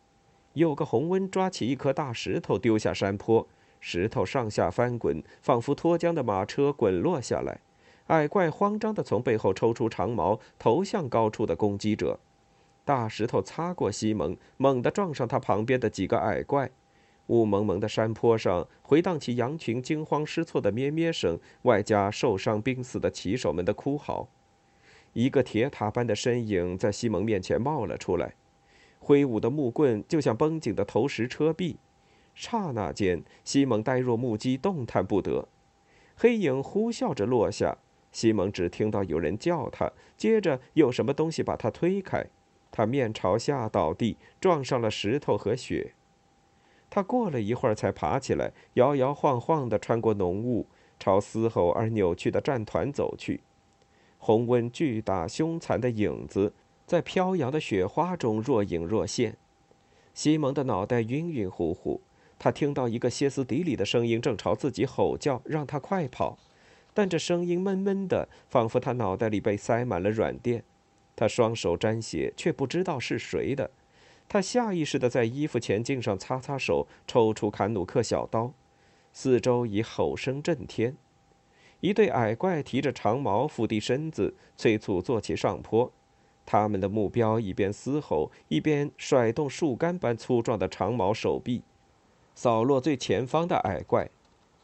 [0.51, 3.47] 有个红温抓起一颗大石头丢下山坡，
[3.79, 7.61] 石头上下翻滚，仿佛脱缰的马车滚落下来。
[8.10, 12.20] 矮怪慌张地从背后抽出长矛，投向高处的攻击者。
[12.84, 16.72] 大石头擦过西蒙，猛地撞上他旁边的几个矮怪。
[17.28, 24.28] 雾蒙蒙的山坡上回荡起羊群惊慌失措的咩咩声，外加受伤濒死的骑手们的哭嚎。
[25.14, 28.34] 一个铁塔般的身影在西蒙面前冒了出来，
[28.97, 31.78] 挥舞的木棍就像绷紧的投石车臂。
[32.34, 35.47] 刹那间，西蒙呆若木鸡，动弹不得。
[36.16, 37.78] 黑影呼啸着落下，
[38.12, 42.26] 西蒙只听到有人叫他，接着有什么东西把他推开。
[42.72, 45.93] 他面朝下倒地，撞上了石头和雪。
[46.89, 50.68] 他过了一会儿才爬起来，摇摇晃晃地穿过浓雾，
[50.99, 53.41] 朝嘶吼而扭曲的战团走去。
[54.18, 56.53] 红温巨大凶残的影子
[56.86, 59.38] 在飘扬的雪花中若隐若现。
[60.14, 62.01] 西蒙的脑袋晕晕乎乎，
[62.38, 66.38] 他听到一个歇斯底里的声音正朝自己吼叫，让他快跑。
[66.99, 70.65] 但这声音闷闷的，仿佛他脑袋里被塞满了软垫。
[71.15, 73.71] 他双手沾血，却不知道是谁的。
[74.27, 78.51] 他下意识地在衣服前襟上擦擦手，抽出坎努克小刀。
[79.13, 80.97] 四周已吼声震天。
[81.79, 85.89] 一对矮怪提着长矛，伏低身子，催促坐起上坡。
[86.45, 91.63] 他们的目标一边嘶吼，一边甩动树干般粗壮的长矛手臂，
[92.35, 94.09] 扫落最前方的矮怪。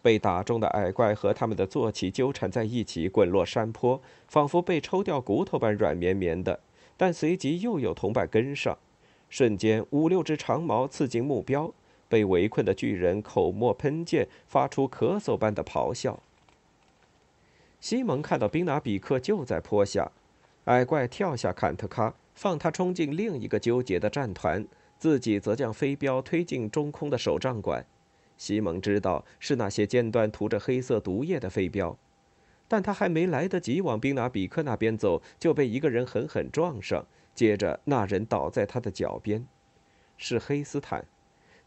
[0.06, 6.60] 被打中的矮怪和他们的坐骑纠缠在一起，滚落山坡，仿佛被抽掉骨头般软绵绵的。
[6.96, 8.78] 但随即又有同伴跟上，
[9.32, 11.74] 瞬间五六只长矛刺进目标，
[12.08, 16.20] 被围困的巨人口沫喷溅，发出咳嗽般的咆哮。
[17.80, 20.12] 西蒙看到宾拿比克就在坡下，
[20.66, 24.64] 矮怪跳下坎特卡，放他冲进另一个纠结的战团，
[25.00, 27.84] 自己则将飞镖推进中空的手杖管。
[28.38, 31.98] 西蒙知道是那些尖端涂着黑色毒液的飞镖，
[32.68, 39.48] 但他还没来得及往宾拿比克那边走，就被一个人狠狠撞上，接着那人倒在他的脚边，
[40.18, 41.06] 是黑斯坦，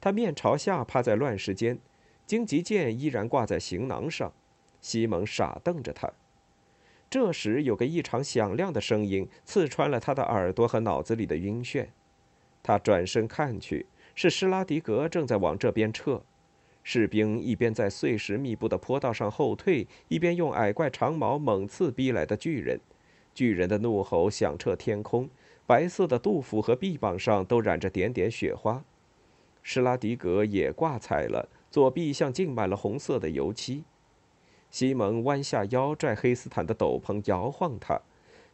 [0.01, 1.79] 他面朝下趴在乱石间，
[2.27, 4.33] 荆棘剑依然挂在行囊上。
[4.81, 6.13] 西蒙傻瞪着他。
[7.11, 11.89] 这时，有个异常响亮的声音刺穿了他的耳朵和脑子里的晕眩。
[12.63, 16.23] 他转身看去，是施拉迪格正在往这边撤。
[16.91, 22.81] 士兵一边在碎石密布的坡道上后退，一边用矮怪长矛猛刺逼来的巨人。
[23.35, 25.29] 巨人的怒吼响彻天空，
[25.67, 28.83] 白色的肚腹和臂膀上都染着点点雪花。
[29.63, 33.85] 施拉迪格也挂彩了，左臂像浸满了红色的油漆。
[34.71, 38.01] 西蒙弯下腰拽黑斯坦的斗篷，摇晃他，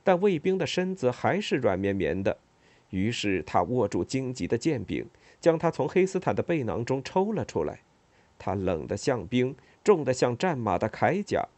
[0.03, 2.37] 但卫兵的身子还是软绵绵的。
[2.91, 5.07] 于是他握住荆棘的剑柄，
[5.41, 7.78] 将它从黑斯坦的背囊中抽了出来。
[8.45, 11.49] 他冷得像冰，重得像战马的铠甲。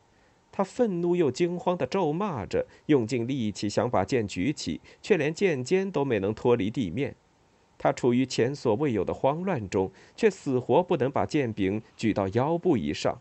[0.53, 7.17] 他愤怒又惊慌地咒骂着，用尽力气想把剑举起，却连剑尖都没能脱离地面。
[7.77, 13.21] 他处于前所未有的慌乱中，却死活不能把剑柄举到腰部以上。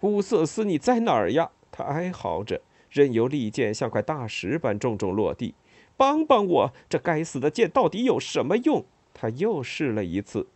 [0.00, 1.50] 乌瑟斯，你在哪儿呀？
[1.70, 5.54] 他哀嚎着，任由利剑像块大石般重重落地。
[5.98, 6.72] 帮帮我！
[6.88, 8.86] 这该死的剑到底有什么用？
[9.12, 10.46] 他又试了一次，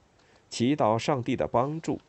[0.48, 2.00] 祈祷上帝的帮助，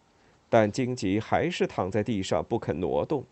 [0.55, 3.25] 但荆棘还是躺在地上不肯挪动。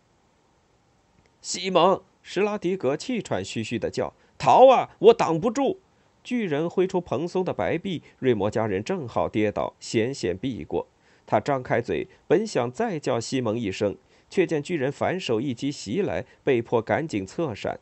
[1.40, 4.90] 西蒙·施拉迪格气喘吁吁地叫：“逃啊！
[4.98, 5.80] 我挡不住！”
[6.22, 10.86] 巨人挥出蓬松的白臂，瑞摩家人正好跌倒，险险避过。
[11.24, 13.96] 他张开嘴，本想再叫西蒙一声，
[14.28, 17.80] 却见巨人反手一击袭来，被迫赶紧侧闪。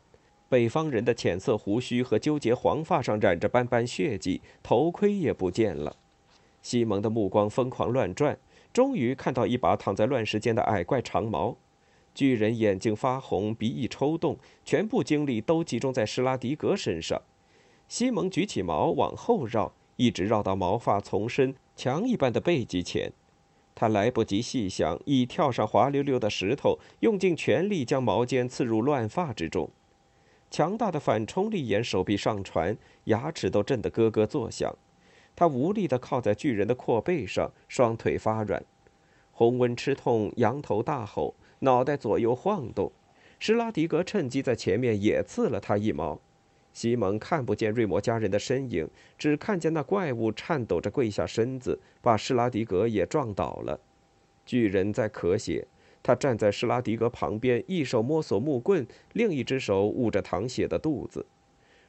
[0.49, 5.97] 北方人的浅色胡须和纠结黄发上染着斑斑血迹，头盔也不见了。
[6.63, 8.39] 西蒙的目光疯狂乱转，
[8.73, 11.57] 终于看到一把躺在乱石间的矮怪长矛。
[12.15, 17.23] 巨人眼睛发红，鼻翼抽动，全部精力都集中在施拉迪格身上。
[17.89, 23.13] 西蒙举起矛往后绕，一直绕到毛发丛生、墙一般的背脊前。
[23.75, 29.71] 他来不及细想，已跳上滑溜溜的石头，用尽全力将矛尖刺入乱发之中。
[30.51, 34.77] 强大的反冲力沿手臂上传，牙齿都震得咯咯作响。
[35.35, 38.65] 他无力地靠在巨人的阔背上，双腿发软。
[39.31, 42.93] 红温吃痛，仰头大吼，脑袋左右晃动。
[43.39, 46.21] 施拉迪格趁机在前面也刺了他一矛。
[46.73, 53.81] 西蒙看不见瑞摩家人的身影，只看见那怪物颤抖着跪下身子，把施拉迪格也撞倒了。
[54.47, 55.67] 巨人在咳血，
[56.03, 61.27] 他站在施拉迪格旁边，一手摸索木棍，另一只手捂着淌血的肚子。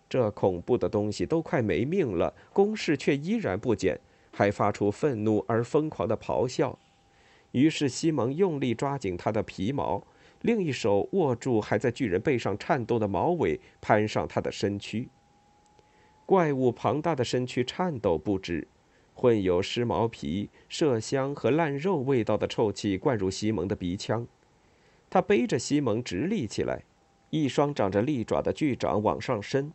[0.10, 3.99] 这恐怖的东西都快没命了，攻势却依然不减，
[4.32, 6.78] 还发出愤怒而疯狂的咆哮。
[7.51, 10.04] 于是西蒙用力抓紧他的皮毛。
[10.41, 15.08] 另一手握住还在巨人背上颤动的毛尾，攀上他的身躯。
[16.26, 18.68] 怪物庞大的身躯颤抖不止，
[19.14, 24.28] 混有湿毛皮、麝香和烂肉味道的臭气灌入西蒙的鼻腔。
[25.10, 26.84] 他背着西蒙直立起来，
[27.30, 29.72] 一双长着利爪的巨掌往上伸。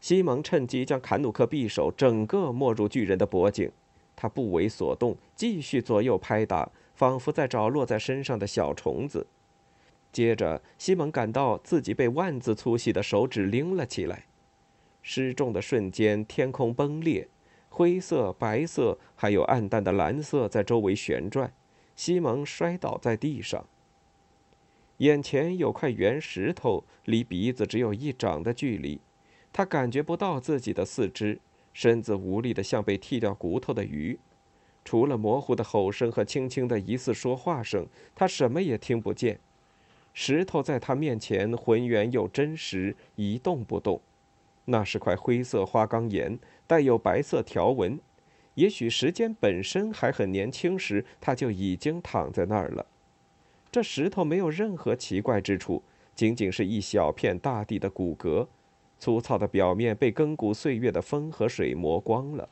[0.00, 3.70] 西蒙趁机将坎努克匕首整个没入巨人的脖颈。
[4.14, 9.26] 他不为所动，继续左右拍打，仿佛在找落在身上的小虫子。
[10.10, 14.24] 接着，西蒙感到自己被万字粗细的手指拎了起来。
[15.02, 17.28] 失重的瞬间，天空崩裂，
[17.68, 21.52] 灰色、白色，还有暗淡的蓝色在周围旋转。
[21.94, 23.66] 西蒙摔倒在地上。
[24.96, 29.00] 眼前有块圆石头，离鼻子只有一掌的距离。
[29.58, 31.40] 他感觉不到自己的四肢，
[31.72, 34.16] 身子无力的像被剃掉骨头的鱼。
[34.84, 37.84] 除了模糊的吼声和轻轻的疑似说话声，
[38.14, 39.40] 他什么也听不见。
[40.14, 44.00] 石头在他面前浑圆又真实，一动不动。
[44.66, 46.38] 那是块灰色花岗岩，
[46.68, 47.98] 带有白色条纹。
[48.54, 52.86] 也许时间本身还很年轻时，他就已经躺在那儿了。
[53.72, 55.82] 这石头没有任何奇怪之处，
[56.14, 58.46] 仅仅是一小片大地的骨骼，
[58.98, 62.48] 粗糙的表面被亘古岁月的风和水磨光了。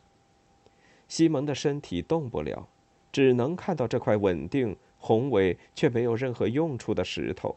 [1.09, 2.69] 西蒙的身体动不了，
[3.13, 4.77] 只能看到这块稳定。
[4.99, 7.55] 宏伟却没有任何用处的石头，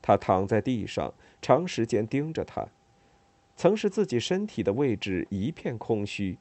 [0.00, 2.66] 他躺在地上，长时间盯着它。
[3.56, 6.38] 曾是自己身体的位置一片空虚，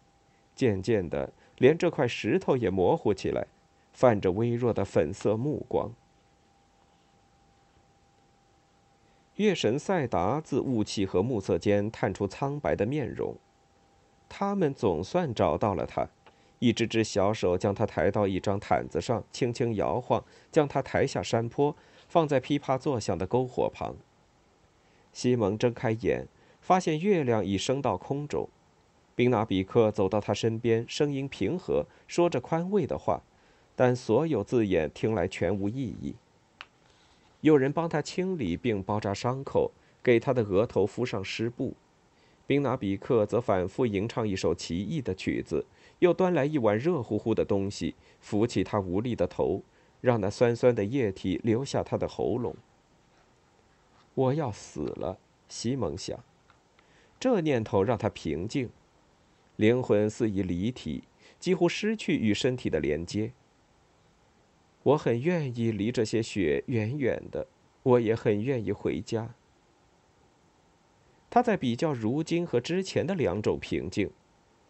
[0.56, 3.46] 渐渐的，连这块石头也模糊起来，
[3.92, 5.92] 泛着微弱的粉色目光。
[9.38, 13.36] 月神赛达自雾气和暮色间探出苍白的面容，
[14.28, 16.08] 他们总算找到了他。
[16.60, 21.76] 一只只小手将他抬到一张毯子上，轻轻摇晃，将他抬下山坡，
[22.08, 23.96] 放在噼啪作响的篝火旁。
[25.12, 26.28] 西蒙睁开眼，
[26.60, 28.48] 发现月亮已升到空中。
[29.16, 33.24] 宾纳比克走到他身边，声音平和，说着宽慰的话，
[33.76, 36.16] 但所有字眼听来全无意义。
[37.42, 39.72] 有人帮他清理并包扎伤口，
[40.02, 41.76] 给他的额头敷上湿布。
[42.48, 45.66] 宾纳比克则反复吟唱一首奇异的曲子。
[46.00, 49.62] 又端来一碗热乎乎的东西，扶起他无力的头，
[50.02, 52.56] 让那酸酸的液体流下他的喉咙。
[54.16, 56.20] 我要死了，西蒙想。
[57.20, 58.72] 这念头让他平静，
[59.58, 61.04] 灵魂似已离体，
[61.40, 63.32] 几乎失去与身体的连接。
[64.84, 67.48] 我很愿意离这些雪远远的，
[67.84, 69.36] 我也很愿意回家。
[71.30, 74.10] 他在比较如今和之前的两种平静。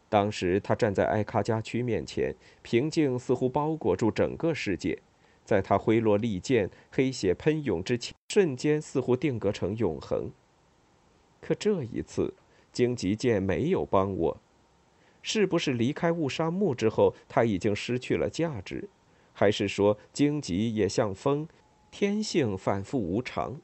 [0.10, 5.00] 当时他站在埃卡加区面前，平静似乎包裹住整个世界，
[5.46, 10.30] 在他挥落利剑、黑血喷涌之前，瞬间似乎定格成永恒。
[11.40, 12.34] 可这一次，
[12.74, 14.38] 荆棘剑没有帮我，
[15.22, 18.90] 是不是离开雾沙木之后，他已经失去了价值，
[19.34, 21.48] 还是说荆棘也像风，
[21.90, 23.60] 天性反复无常？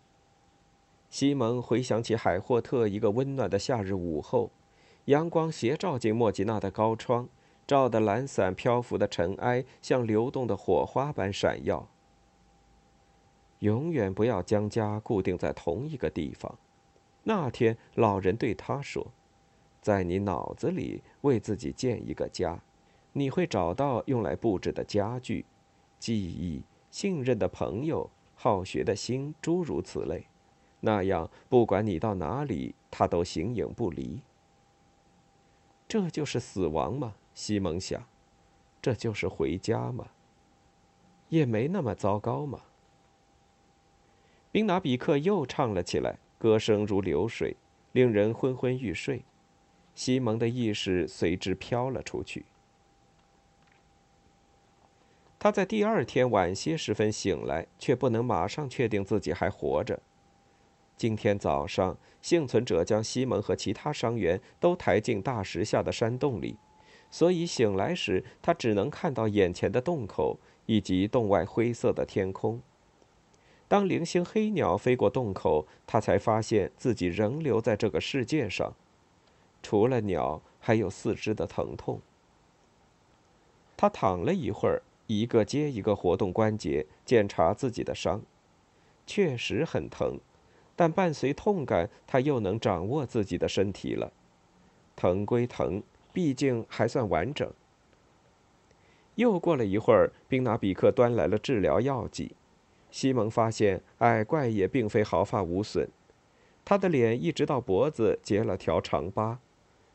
[1.09, 4.51] 西蒙回想起海霍特一个温暖的夏日午后。
[5.05, 7.30] 阳光斜照进莫吉娜的高窗，
[7.65, 11.88] 照得懒散漂浮的尘埃像流动的火花般闪耀。
[13.59, 16.57] 永远不要将家固定在同一个地方。
[17.24, 19.07] 那天，老人对他说
[19.82, 22.61] ：“在你脑子里为自己建一个家，
[23.13, 25.45] 你会找到用来布置的家具、
[25.99, 30.25] 记忆、信任的朋友、好学的心，诸如此类。
[30.79, 34.21] 那样，不管你到哪里，他都形影不离。”
[35.87, 37.15] 这就是死亡吗？
[37.33, 38.03] 西蒙想，
[38.81, 40.07] 这就是回家吗？
[41.29, 42.61] 也没那么糟糕嘛。
[44.51, 47.55] 宾拿比克又唱了起来，歌声如流水，
[47.91, 49.23] 令人昏昏欲睡。
[49.95, 52.45] 西蒙的意识随之飘了出去。
[55.39, 59.99] 他在第二天晚些时分醒来，却不能马上确定自己还活着。
[60.95, 66.57] 今天早上，幸存者将西蒙和其他伤员都抬进大石下的山洞里，
[67.11, 72.59] 所以醒来时他只能看到眼前的洞口以及洞外灰色的天空。
[73.67, 78.73] 当零星黑鸟飞过洞口，他才发现自己仍留在这个世界上，
[79.61, 82.01] 除了鸟，还有四肢的疼痛。
[83.75, 88.22] 他躺了一会儿，一个接一个活动关节，检查自己的伤，
[89.05, 90.20] 确实很疼。
[90.76, 94.14] 但伴随痛感，他又能掌握自己的身体了。
[94.95, 95.82] 疼归疼，
[96.14, 97.51] 毕竟还算完整。
[99.16, 102.36] 又过了一会儿，宾拿比克端来了治疗药剂。
[102.91, 105.89] 西蒙发现矮怪也并非毫发无损，
[106.64, 109.39] 他的脸一直到脖子结了条长疤。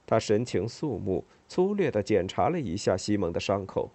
[0.05, 3.91] 他神情肃穆，粗略地检查了一下西蒙的伤口。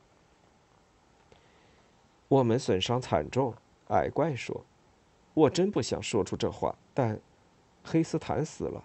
[2.27, 3.53] 我们损伤惨重，
[3.87, 4.65] 矮怪说。
[5.33, 7.19] 我真不想说出这话，但
[7.83, 8.83] 黑斯坦死了。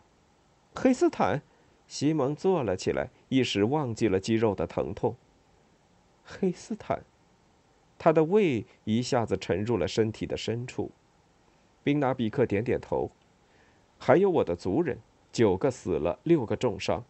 [0.74, 1.42] 黑斯坦，
[1.86, 5.16] 西蒙坐了起来，一时忘记了肌肉的疼痛。
[6.24, 7.02] 黑斯坦，
[7.98, 10.90] 他的胃一下子沉入了身体的深处。
[11.82, 13.10] 宾纳比克点点头。
[13.98, 14.98] 还有我的族人，
[15.32, 17.04] 九个死了，六个重伤。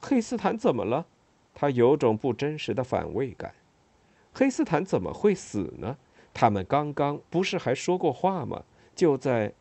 [0.00, 1.06] 黑斯坦怎么了？
[1.54, 3.54] 他有种不真实的反胃感。
[4.38, 5.96] 黑斯坦怎么会死呢？
[6.34, 8.64] 他们刚刚不是还说过话吗？
[8.94, 9.54] 就在。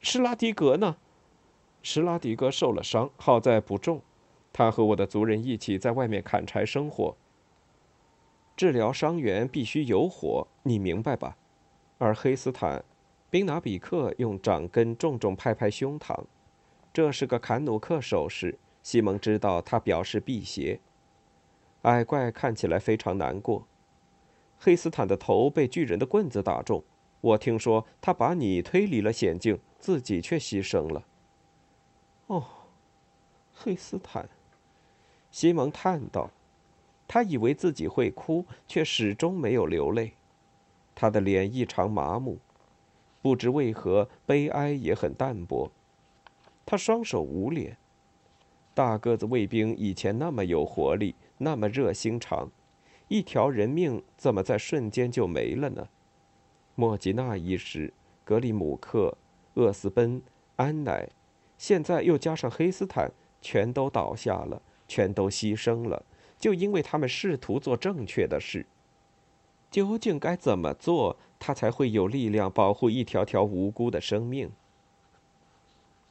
[0.00, 0.96] 施拉迪格呢？
[1.80, 4.02] 施拉迪格受了伤，好在不重，
[4.52, 7.14] 他和我的族人一起在外面砍柴生火。
[8.56, 11.36] 治疗伤员必须有火，你明白吧？
[11.98, 12.84] 而黑斯坦，
[13.30, 16.24] 宾拿比克用掌根重重拍拍胸膛，
[16.92, 18.58] 这是个坎努克手势。
[18.82, 20.80] 西蒙知道他表示辟邪。
[21.86, 23.66] 矮怪看起来非常难过。
[24.58, 26.82] 黑斯坦的头被巨人的棍子打中，
[27.20, 31.04] 我听说他把你推离了险境，自己却牺牲了。
[32.26, 32.44] 哦，
[33.54, 34.28] 黑斯坦，
[35.30, 36.30] 西蒙叹道。
[37.08, 40.14] 他以为自己会哭，却始终没有流泪。
[40.92, 42.38] 他的脸异常麻木，
[43.22, 45.70] 不知为何，悲哀也很淡薄。
[46.64, 47.76] 他双手捂脸。
[48.76, 52.50] 大个子卫兵以前那么有活力，那么热心肠，
[53.08, 55.88] 一条人命怎么在瞬间就没了呢？
[56.74, 59.16] 莫吉娜一时，格里姆克、
[59.54, 60.20] 厄斯奔、
[60.56, 61.08] 安乃，
[61.56, 63.10] 现在又加上黑斯坦，
[63.40, 66.04] 全都倒下了，全都牺牲了。
[66.38, 68.66] 就因为他们试图做正确的事，
[69.70, 74.50] 究竟该怎么做，他才会有力量保护一条条无辜的生命？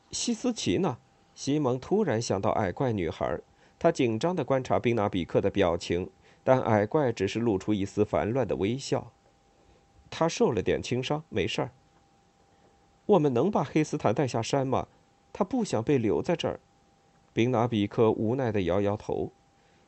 [0.09, 0.97] 西斯奇呢？
[1.35, 3.37] 西蒙突然想到矮怪女孩，
[3.77, 6.09] 他紧张地观察宾纳比克的表情，
[6.45, 9.11] 但矮怪只是露出一丝烦乱的微笑。
[10.09, 11.71] 他受了点轻伤，没事儿。
[13.05, 14.87] 我们能把黑斯坦带下山吗？
[15.33, 16.59] 他不想被留在这儿。
[17.33, 19.29] 宾纳比克无奈地摇摇头。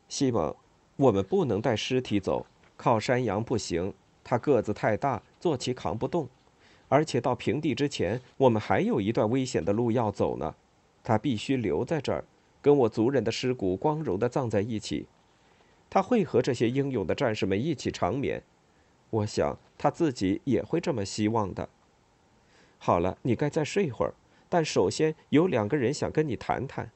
[0.09, 0.53] 西蒙，
[0.97, 2.45] 我们不能带尸体走，
[2.75, 6.27] 靠山羊不行，他个子太大，坐骑扛不动，
[6.89, 10.53] 而且到平地之前，我们还有一段危险的路要走呢。
[11.07, 12.25] 他必须留在这儿，
[12.61, 15.07] 跟我族人的尸骨光荣地葬在一起。
[15.89, 18.43] 他会和这些英勇的战士们一起长眠，
[19.09, 21.69] 我想他自己也会这么希望的。
[22.77, 24.13] 好了，你该再睡会儿，
[24.49, 26.91] 但首先有两个人想跟你谈谈。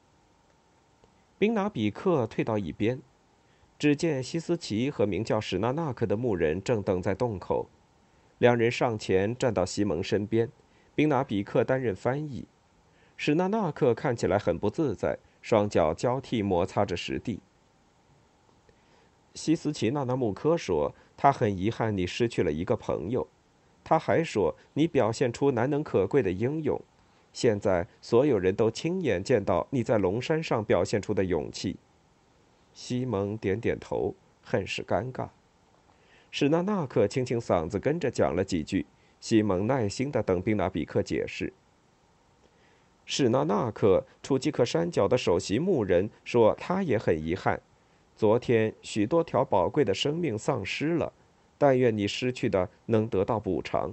[1.38, 3.00] 宾拿比克退到一边，
[3.78, 7.66] 只见西斯奇和名叫史纳纳克的牧人正等在洞口。
[8.36, 10.50] 两人上前站到西蒙身边，
[10.94, 12.46] 宾拿比克担任翻译。
[13.24, 17.38] 史纳纳克看起来很不自在，双脚交替摩擦着石地。
[19.32, 23.28] 西斯奇纳纳穆科说：“他很遗憾你失去了一个朋友。”
[23.84, 26.82] 他还说：“你表现出难能可贵的英勇。”
[27.32, 31.76] 现在所有人都亲眼见到你在龙山上表现出的勇气。
[32.74, 35.28] 西蒙点点头，很是尴尬。
[36.32, 38.84] 史纳纳克清清嗓子，跟着讲了几句。
[39.20, 41.52] 西蒙耐心地等宾纳比克解释。
[43.04, 47.60] 史纳纳克，楚基克山脚的首席牧人，说他也很遗憾，
[48.16, 51.12] 昨天许多条宝贵的生命丧失了，
[51.58, 53.92] 但愿你失去的能得到补偿。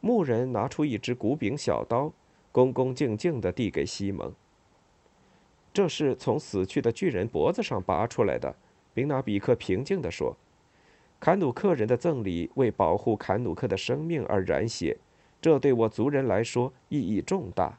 [0.00, 2.12] 牧人拿出一只骨柄小刀，
[2.52, 4.32] 恭恭敬敬地递给西蒙。
[5.74, 8.54] 这是从死去的巨人脖子上拔出来的，
[8.94, 10.36] 宾纳比克平静地说
[11.20, 14.96] ：“坎努克人的赠礼为保护坎努克的生命而染血，
[15.42, 17.78] 这对我族人来说意义重大。”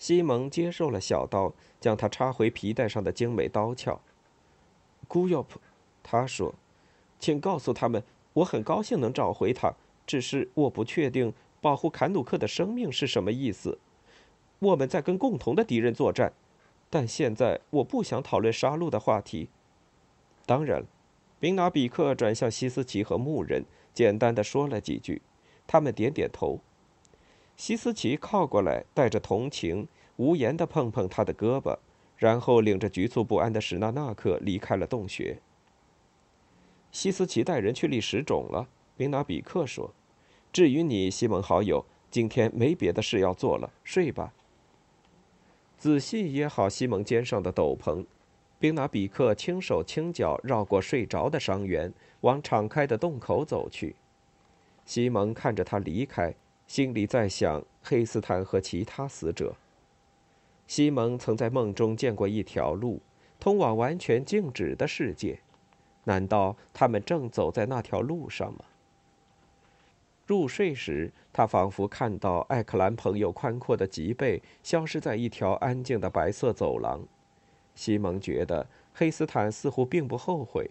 [0.00, 4.00] 西蒙接受了小刀，将它插回皮带上的精美刀鞘。
[5.06, 5.60] 古尤普，
[6.02, 6.54] 他说
[7.20, 9.74] ：“请告诉他们，我很高兴能找回他。”
[10.06, 13.78] 只是我不确定保护坎努克的生命是什么意思。
[14.58, 16.32] 我们在跟共同的敌人作战，
[16.88, 19.48] 但现在我不想讨论杀戮的话题。
[20.46, 20.84] 当然，
[21.38, 25.22] 宾拿比克转向西斯奇和牧人，简单的说了几句。
[25.66, 26.58] 他们点点头。
[27.60, 29.86] 西斯奇靠过来，带着同情，
[30.16, 31.76] 无言的碰碰他的胳膊，
[32.16, 35.36] 然后领着局促不安的史纳纳克离开了洞穴。
[36.90, 39.92] 西斯奇带人去立石冢了，宾拿比克说。
[40.50, 44.32] 至于你，西蒙好友，今天没别的事要做了，睡吧。
[45.76, 48.06] 仔细掖好西蒙肩上的斗篷，
[48.58, 51.92] 宾拿比克轻手轻脚绕过睡着的伤员，
[52.22, 53.96] 往敞开的洞口走去。
[54.86, 56.34] 西蒙看着他离开，
[56.70, 59.56] 心里在想黑斯坦和其他死者。
[60.68, 63.02] 西蒙曾在梦中见过一条路，
[63.40, 65.40] 通往完全静止的世界，
[66.04, 68.60] 难道他们正走在那条路上吗？
[70.28, 77.02] 入睡时，他仿佛看到艾克兰朋友宽阔的脊背消失在一条安静的白色走廊。
[77.74, 80.70] 西蒙觉得黑斯坦似乎并不后悔，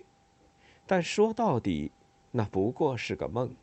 [0.88, 1.92] 但说到底，
[2.32, 3.54] 那不过是个梦。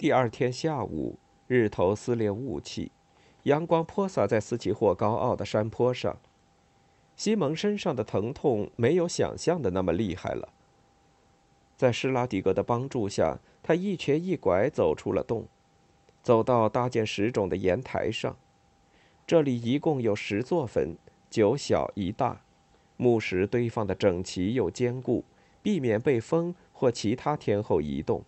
[0.00, 2.90] 第二天下午，日头撕裂雾气，
[3.42, 6.16] 阳光泼洒在斯奇霍高傲的山坡上。
[7.16, 10.48] 西蒙身上的疼痛没有想象的那么厉害了。
[11.76, 15.46] 在施拉迪格的帮助下，他一瘸一拐走出了洞，
[16.22, 18.34] 走到搭建石冢的岩台上。
[19.26, 20.96] 这里一共有十座坟，
[21.28, 22.40] 九小一大，
[22.96, 25.26] 墓石堆放的整齐又坚固，
[25.60, 28.24] 避免被风或其他天候移动。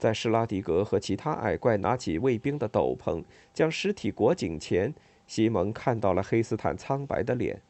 [0.00, 3.22] 在施拉迪格和其他矮怪拿起卫兵的斗篷，
[3.52, 4.94] 将尸体裹紧前，
[5.26, 7.60] 西蒙看到了黑斯坦苍白的脸，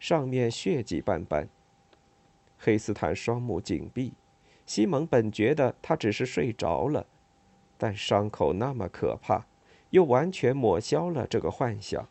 [0.00, 1.48] 上面血迹斑斑。
[2.58, 4.12] 黑斯坦双目紧闭，
[4.66, 7.06] 西蒙本觉得他只是睡着了，
[7.78, 9.46] 但伤口那么可怕。
[9.90, 12.06] 又完全抹消了这个幻想。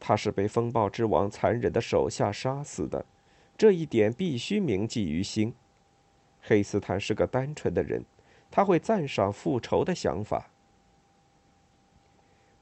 [0.00, 3.06] 他是被风暴之王残忍的手下杀死的，
[3.56, 5.54] 这一点必须铭记于心。
[6.48, 8.02] 黑斯坦是个单纯的人，
[8.50, 10.48] 他会赞赏复仇的想法。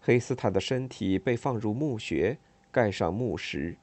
[0.00, 2.36] 黑斯坦的身体被放入墓穴，
[2.72, 3.76] 盖上墓石。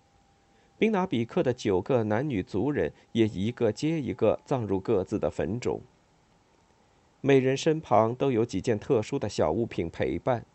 [0.78, 5.80] 宾拿比克的九个男女族人也一个接一个葬入各自的坟中。
[7.22, 10.46] 每人身旁都有几件特殊的小物品陪伴，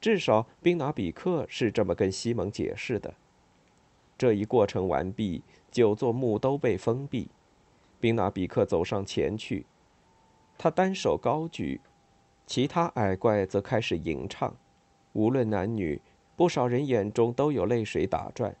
[0.00, 3.12] 至少宾拿比克是这么跟西蒙解释的。
[4.16, 7.28] 这一过程完毕，九座墓都被封闭。
[8.04, 9.64] 宾拿比克走上前去，
[10.58, 11.80] 他单手高举，
[12.46, 14.54] 其他矮怪则开始吟唱。
[15.14, 16.02] 无论男女，
[16.36, 18.54] 不少人眼中都有泪水打转，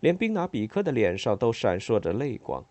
[0.00, 2.64] 连宾拿比克的脸上都闪烁着泪光。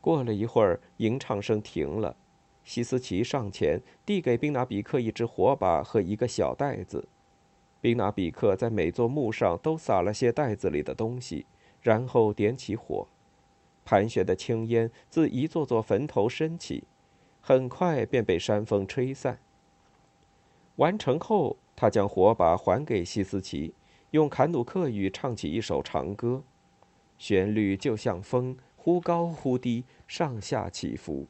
[0.00, 2.16] 过了一会儿，吟唱声停了。
[2.64, 7.06] 西斯奇上前递给宾拿比克一只火把和一个小袋子，
[7.82, 11.44] 宾拿比克在每座墓上都撒了些袋子里的东西，
[11.82, 13.06] 然后点起火，
[13.84, 16.84] 盘旋的青烟自一座座坟头升起，
[17.40, 19.38] 很快便被山风吹散。
[20.76, 23.74] 完成后，他将火把还给西斯奇，
[24.10, 26.42] 用坎努克语唱起一首长歌，
[27.18, 31.26] 旋律就像风，忽高忽低，上下起伏。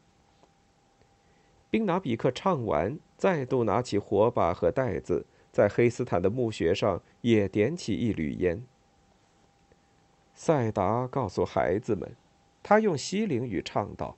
[1.70, 8.64] 宾拿比克唱完，再度拿起火把和袋子，在黑斯坦的墓穴上也点起一缕烟。
[10.32, 12.16] 赛达告诉孩子们，
[12.64, 14.16] 他用西灵语唱道：“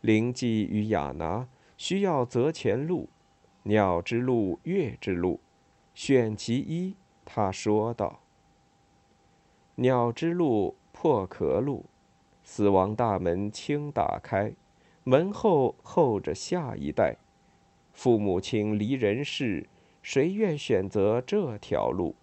[0.00, 3.08] 灵迹与雅拿需要择前路，
[3.64, 5.40] 鸟之路，月之路，
[5.92, 6.94] 选其一。”
[7.26, 8.20] 他说道
[9.74, 11.86] ：“鸟之路，破壳路，
[12.44, 14.52] 死亡大门轻打开。”
[15.02, 17.16] 门后候着下一代，
[17.92, 19.68] 父母亲离人世，
[20.00, 22.14] 谁愿选择这条路？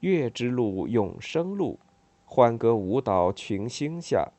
[0.00, 1.80] 月之路，永生路，
[2.24, 4.32] 欢歌舞蹈群星下，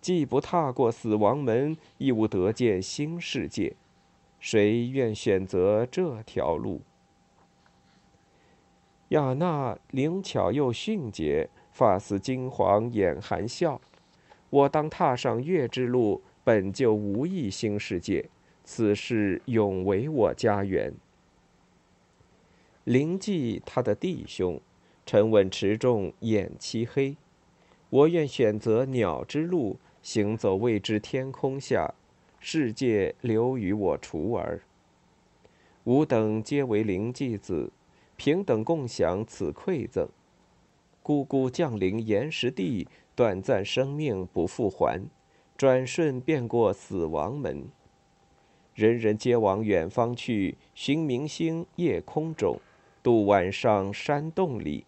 [0.00, 3.76] 既不踏过死亡门，亦无得见新世界，
[4.38, 6.82] 谁愿选择这条路？
[9.08, 13.80] 亚娜灵巧又迅捷，发丝金黄，眼含笑。
[14.50, 18.28] 我当踏上月之路，本就无意新世界，
[18.64, 20.92] 此事永为我家园。
[22.84, 24.60] 灵迹他的弟兄，
[25.12, 27.14] 沉稳持重，眼漆黑。
[27.90, 31.92] 我愿选择鸟之路，行走未知天空下，
[32.40, 34.62] 世界留与我雏儿。
[35.84, 37.70] 吾等皆为灵迹子，
[38.16, 40.08] 平等共享此馈赠。
[41.02, 42.88] 姑姑降临岩石地。
[43.14, 44.98] 短暂生命不复还，
[45.58, 47.66] 转瞬便过死亡门。
[48.74, 52.58] 人人皆往远方去，寻明星夜空中，
[53.02, 54.86] 度晚上山洞里。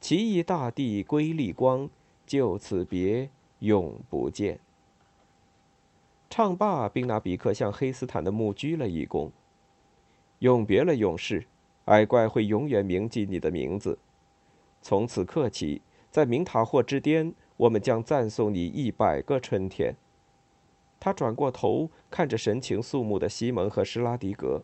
[0.00, 1.90] 奇异大地归丽光，
[2.24, 4.60] 就此别永不见。
[6.30, 9.30] 唱罢，宾纳比克向黑斯坦的墓鞠了一躬。
[10.40, 11.46] 永别了，勇士！
[11.86, 13.98] 矮怪会永远铭记你的名字。
[14.80, 17.34] 从此刻起，在明塔霍之巅。
[17.56, 19.96] 我们将赞颂你一百个春天。
[21.00, 24.62] 他转过头，看着神情肃穆的西蒙和施拉迪格。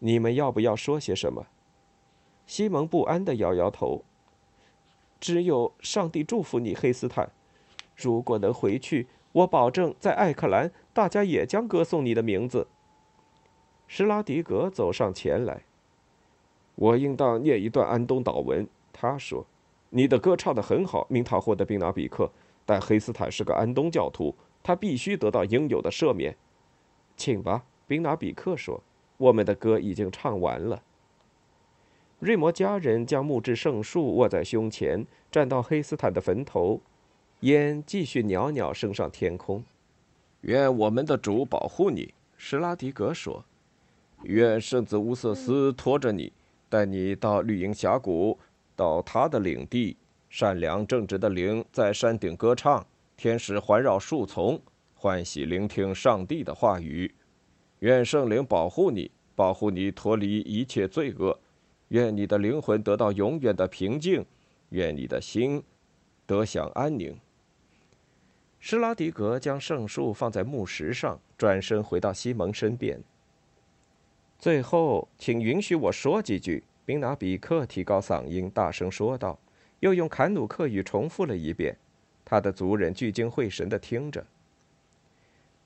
[0.00, 1.46] 你们要不要说些什么？
[2.46, 4.04] 西蒙不安地摇摇头。
[5.20, 7.30] 只有上帝祝福你，黑斯坦。
[7.96, 12.68] 如果能回去，我保证在艾克兰，大家也将歌颂你的名字。
[13.86, 15.62] 施拉迪格走上前来。
[16.74, 19.46] 我应当念一段安东祷文，他说。
[19.90, 22.30] 你的歌唱得很好，明塔霍的宾纳比克，
[22.66, 26.36] 但黑斯坦是个安东教徒，他必须得到应有的赦免。
[27.16, 28.82] 请吧，宾纳比克说
[29.16, 30.82] ：“我们的歌已经唱完了。”
[32.18, 36.80] 瑞摩家人将木质圣树握在胸前，站到黑斯坦的坟头，
[37.40, 39.62] 烟继续袅袅升上天空。
[40.40, 43.44] 愿我们的主保护你，施拉迪格说。
[44.24, 46.32] 愿圣子乌瑟斯拖着你，
[46.68, 48.36] 带你到绿荫峡谷。
[48.74, 49.96] 到他的领地，
[50.28, 52.84] 善良正直的灵在山顶歌唱，
[53.16, 54.60] 天使环绕树丛，
[54.94, 57.12] 欢喜聆听上帝的话语。
[57.80, 61.38] 愿圣灵保护你，保护你脱离一切罪恶。
[61.88, 64.24] 愿你的灵魂得到永远的平静，
[64.70, 65.62] 愿你的心
[66.26, 67.18] 得享安宁。
[68.60, 73.00] 施拉迪格将圣树放在木石上，转身回到西蒙身边。
[74.38, 76.64] 最后，请允许我说几句。
[76.84, 79.38] 宾拿比克提高嗓音，大声说道，
[79.80, 81.76] 又用坎努克语重复了一遍。
[82.24, 84.26] 他的族人聚精会神地听着。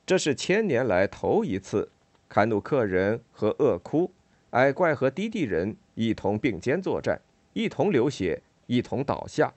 [0.04, 1.88] 这是千年来头一次，
[2.28, 4.10] 坎努克人和厄库、
[4.50, 7.20] 矮怪和低地人一同并肩作战，
[7.52, 9.52] 一同流血，一同倒下。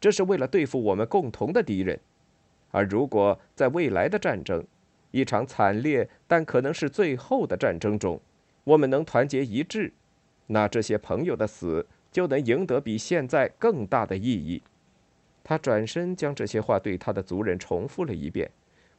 [0.00, 1.98] 这是为了对付我们共同的敌人。
[2.70, 4.64] 而如果在未来的战争，
[5.10, 8.20] 一场惨烈但可能是最后的战争中，
[8.64, 9.92] 我们能团结一致，
[10.48, 14.62] 那这些朋友的死就能赢得比现在更大的意义。
[15.42, 18.50] 他转身将这些话对他的族人重复了一遍。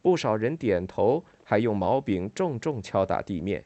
[0.01, 3.63] 不少人点头，还用毛柄重重敲打地面。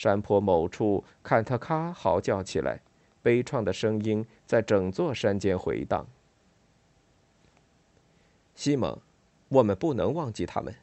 [0.00, 2.80] 山坡某处，坎特卡嚎叫起来，
[3.20, 6.06] 悲怆的声音在整座山间回荡。
[8.54, 8.98] 西蒙，
[9.50, 10.74] 我们不能忘记他们。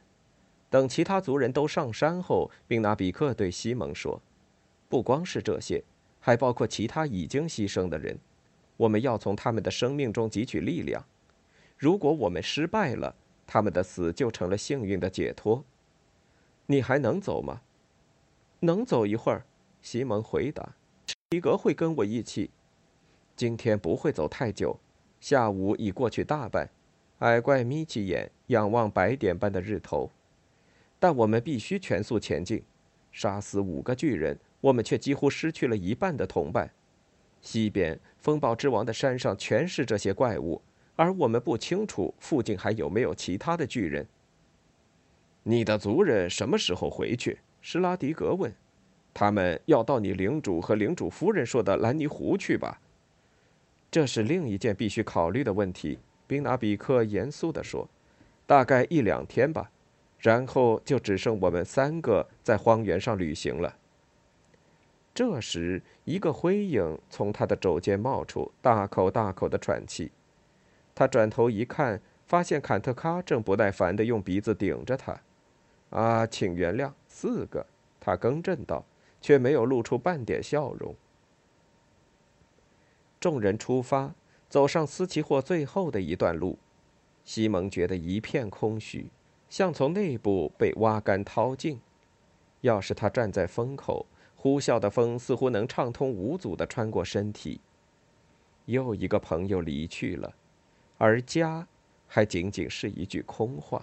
[0.70, 4.22] 等其他族人都上山后，并拿比克对西蒙说
[4.88, 5.82] ：“不光是这些，
[6.20, 8.16] 还包括其他已经牺牲的人。
[8.76, 11.04] 我们要从他们的生命中汲取力量。
[11.76, 13.16] 如果我们失败了，”
[13.48, 15.64] 他们的死就成了幸运的解脱。
[16.66, 17.62] 你还能走吗？
[18.60, 19.44] 能走一会儿。
[19.80, 20.74] 西蒙回答。
[21.30, 22.50] 皮格会跟我一起。
[23.36, 24.78] 今天不会走太久。
[25.20, 26.70] 下午已过去大半。
[27.18, 30.10] 矮怪眯起眼，仰望白点般的日头。
[30.98, 32.62] 但我们必须全速前进。
[33.12, 36.70] 杀死五个巨人，我们却几乎失去了一半的同伴。
[37.40, 40.60] 西边风暴之王的山上全是这些怪物。
[40.96, 44.06] 而我们不清楚附近还有没有其他的巨人。
[45.44, 47.38] 你的族人什么时候回去？
[47.70, 48.50] 施拉迪格问。
[49.12, 52.80] 他们要到你领主和领主夫人说的兰尼湖去吧？
[53.90, 55.98] 这是另一件必须考虑的问题。
[56.26, 57.86] 宾纳比克严肃地说
[58.48, 59.70] ：“大概一两天吧，
[60.18, 63.76] 然后就只剩我们三个在荒原上旅行了。”
[65.12, 70.10] 这时，一个灰影从他的肘间冒出，大口大口的喘气。
[70.94, 75.20] 他转头一看，发现坎特卡正不耐烦地用鼻子顶着他。
[75.90, 77.66] 啊，请原谅，四个，
[77.98, 78.84] 他更正道，
[79.20, 80.94] 却没有露出半点笑容。
[83.18, 84.14] 众人出发，
[84.48, 86.58] 走上斯奇霍最后的一段路。
[87.24, 89.10] 西蒙觉得一片空虚，
[89.50, 91.80] 像从内部被挖干掏净。
[92.60, 97.60] 要是他站在风口，呼啸的风似乎能畅通无阻地穿过身体。
[98.66, 100.34] 又一个朋友离去了。
[100.96, 101.66] 而家，
[102.06, 103.82] 还仅仅是一句空话。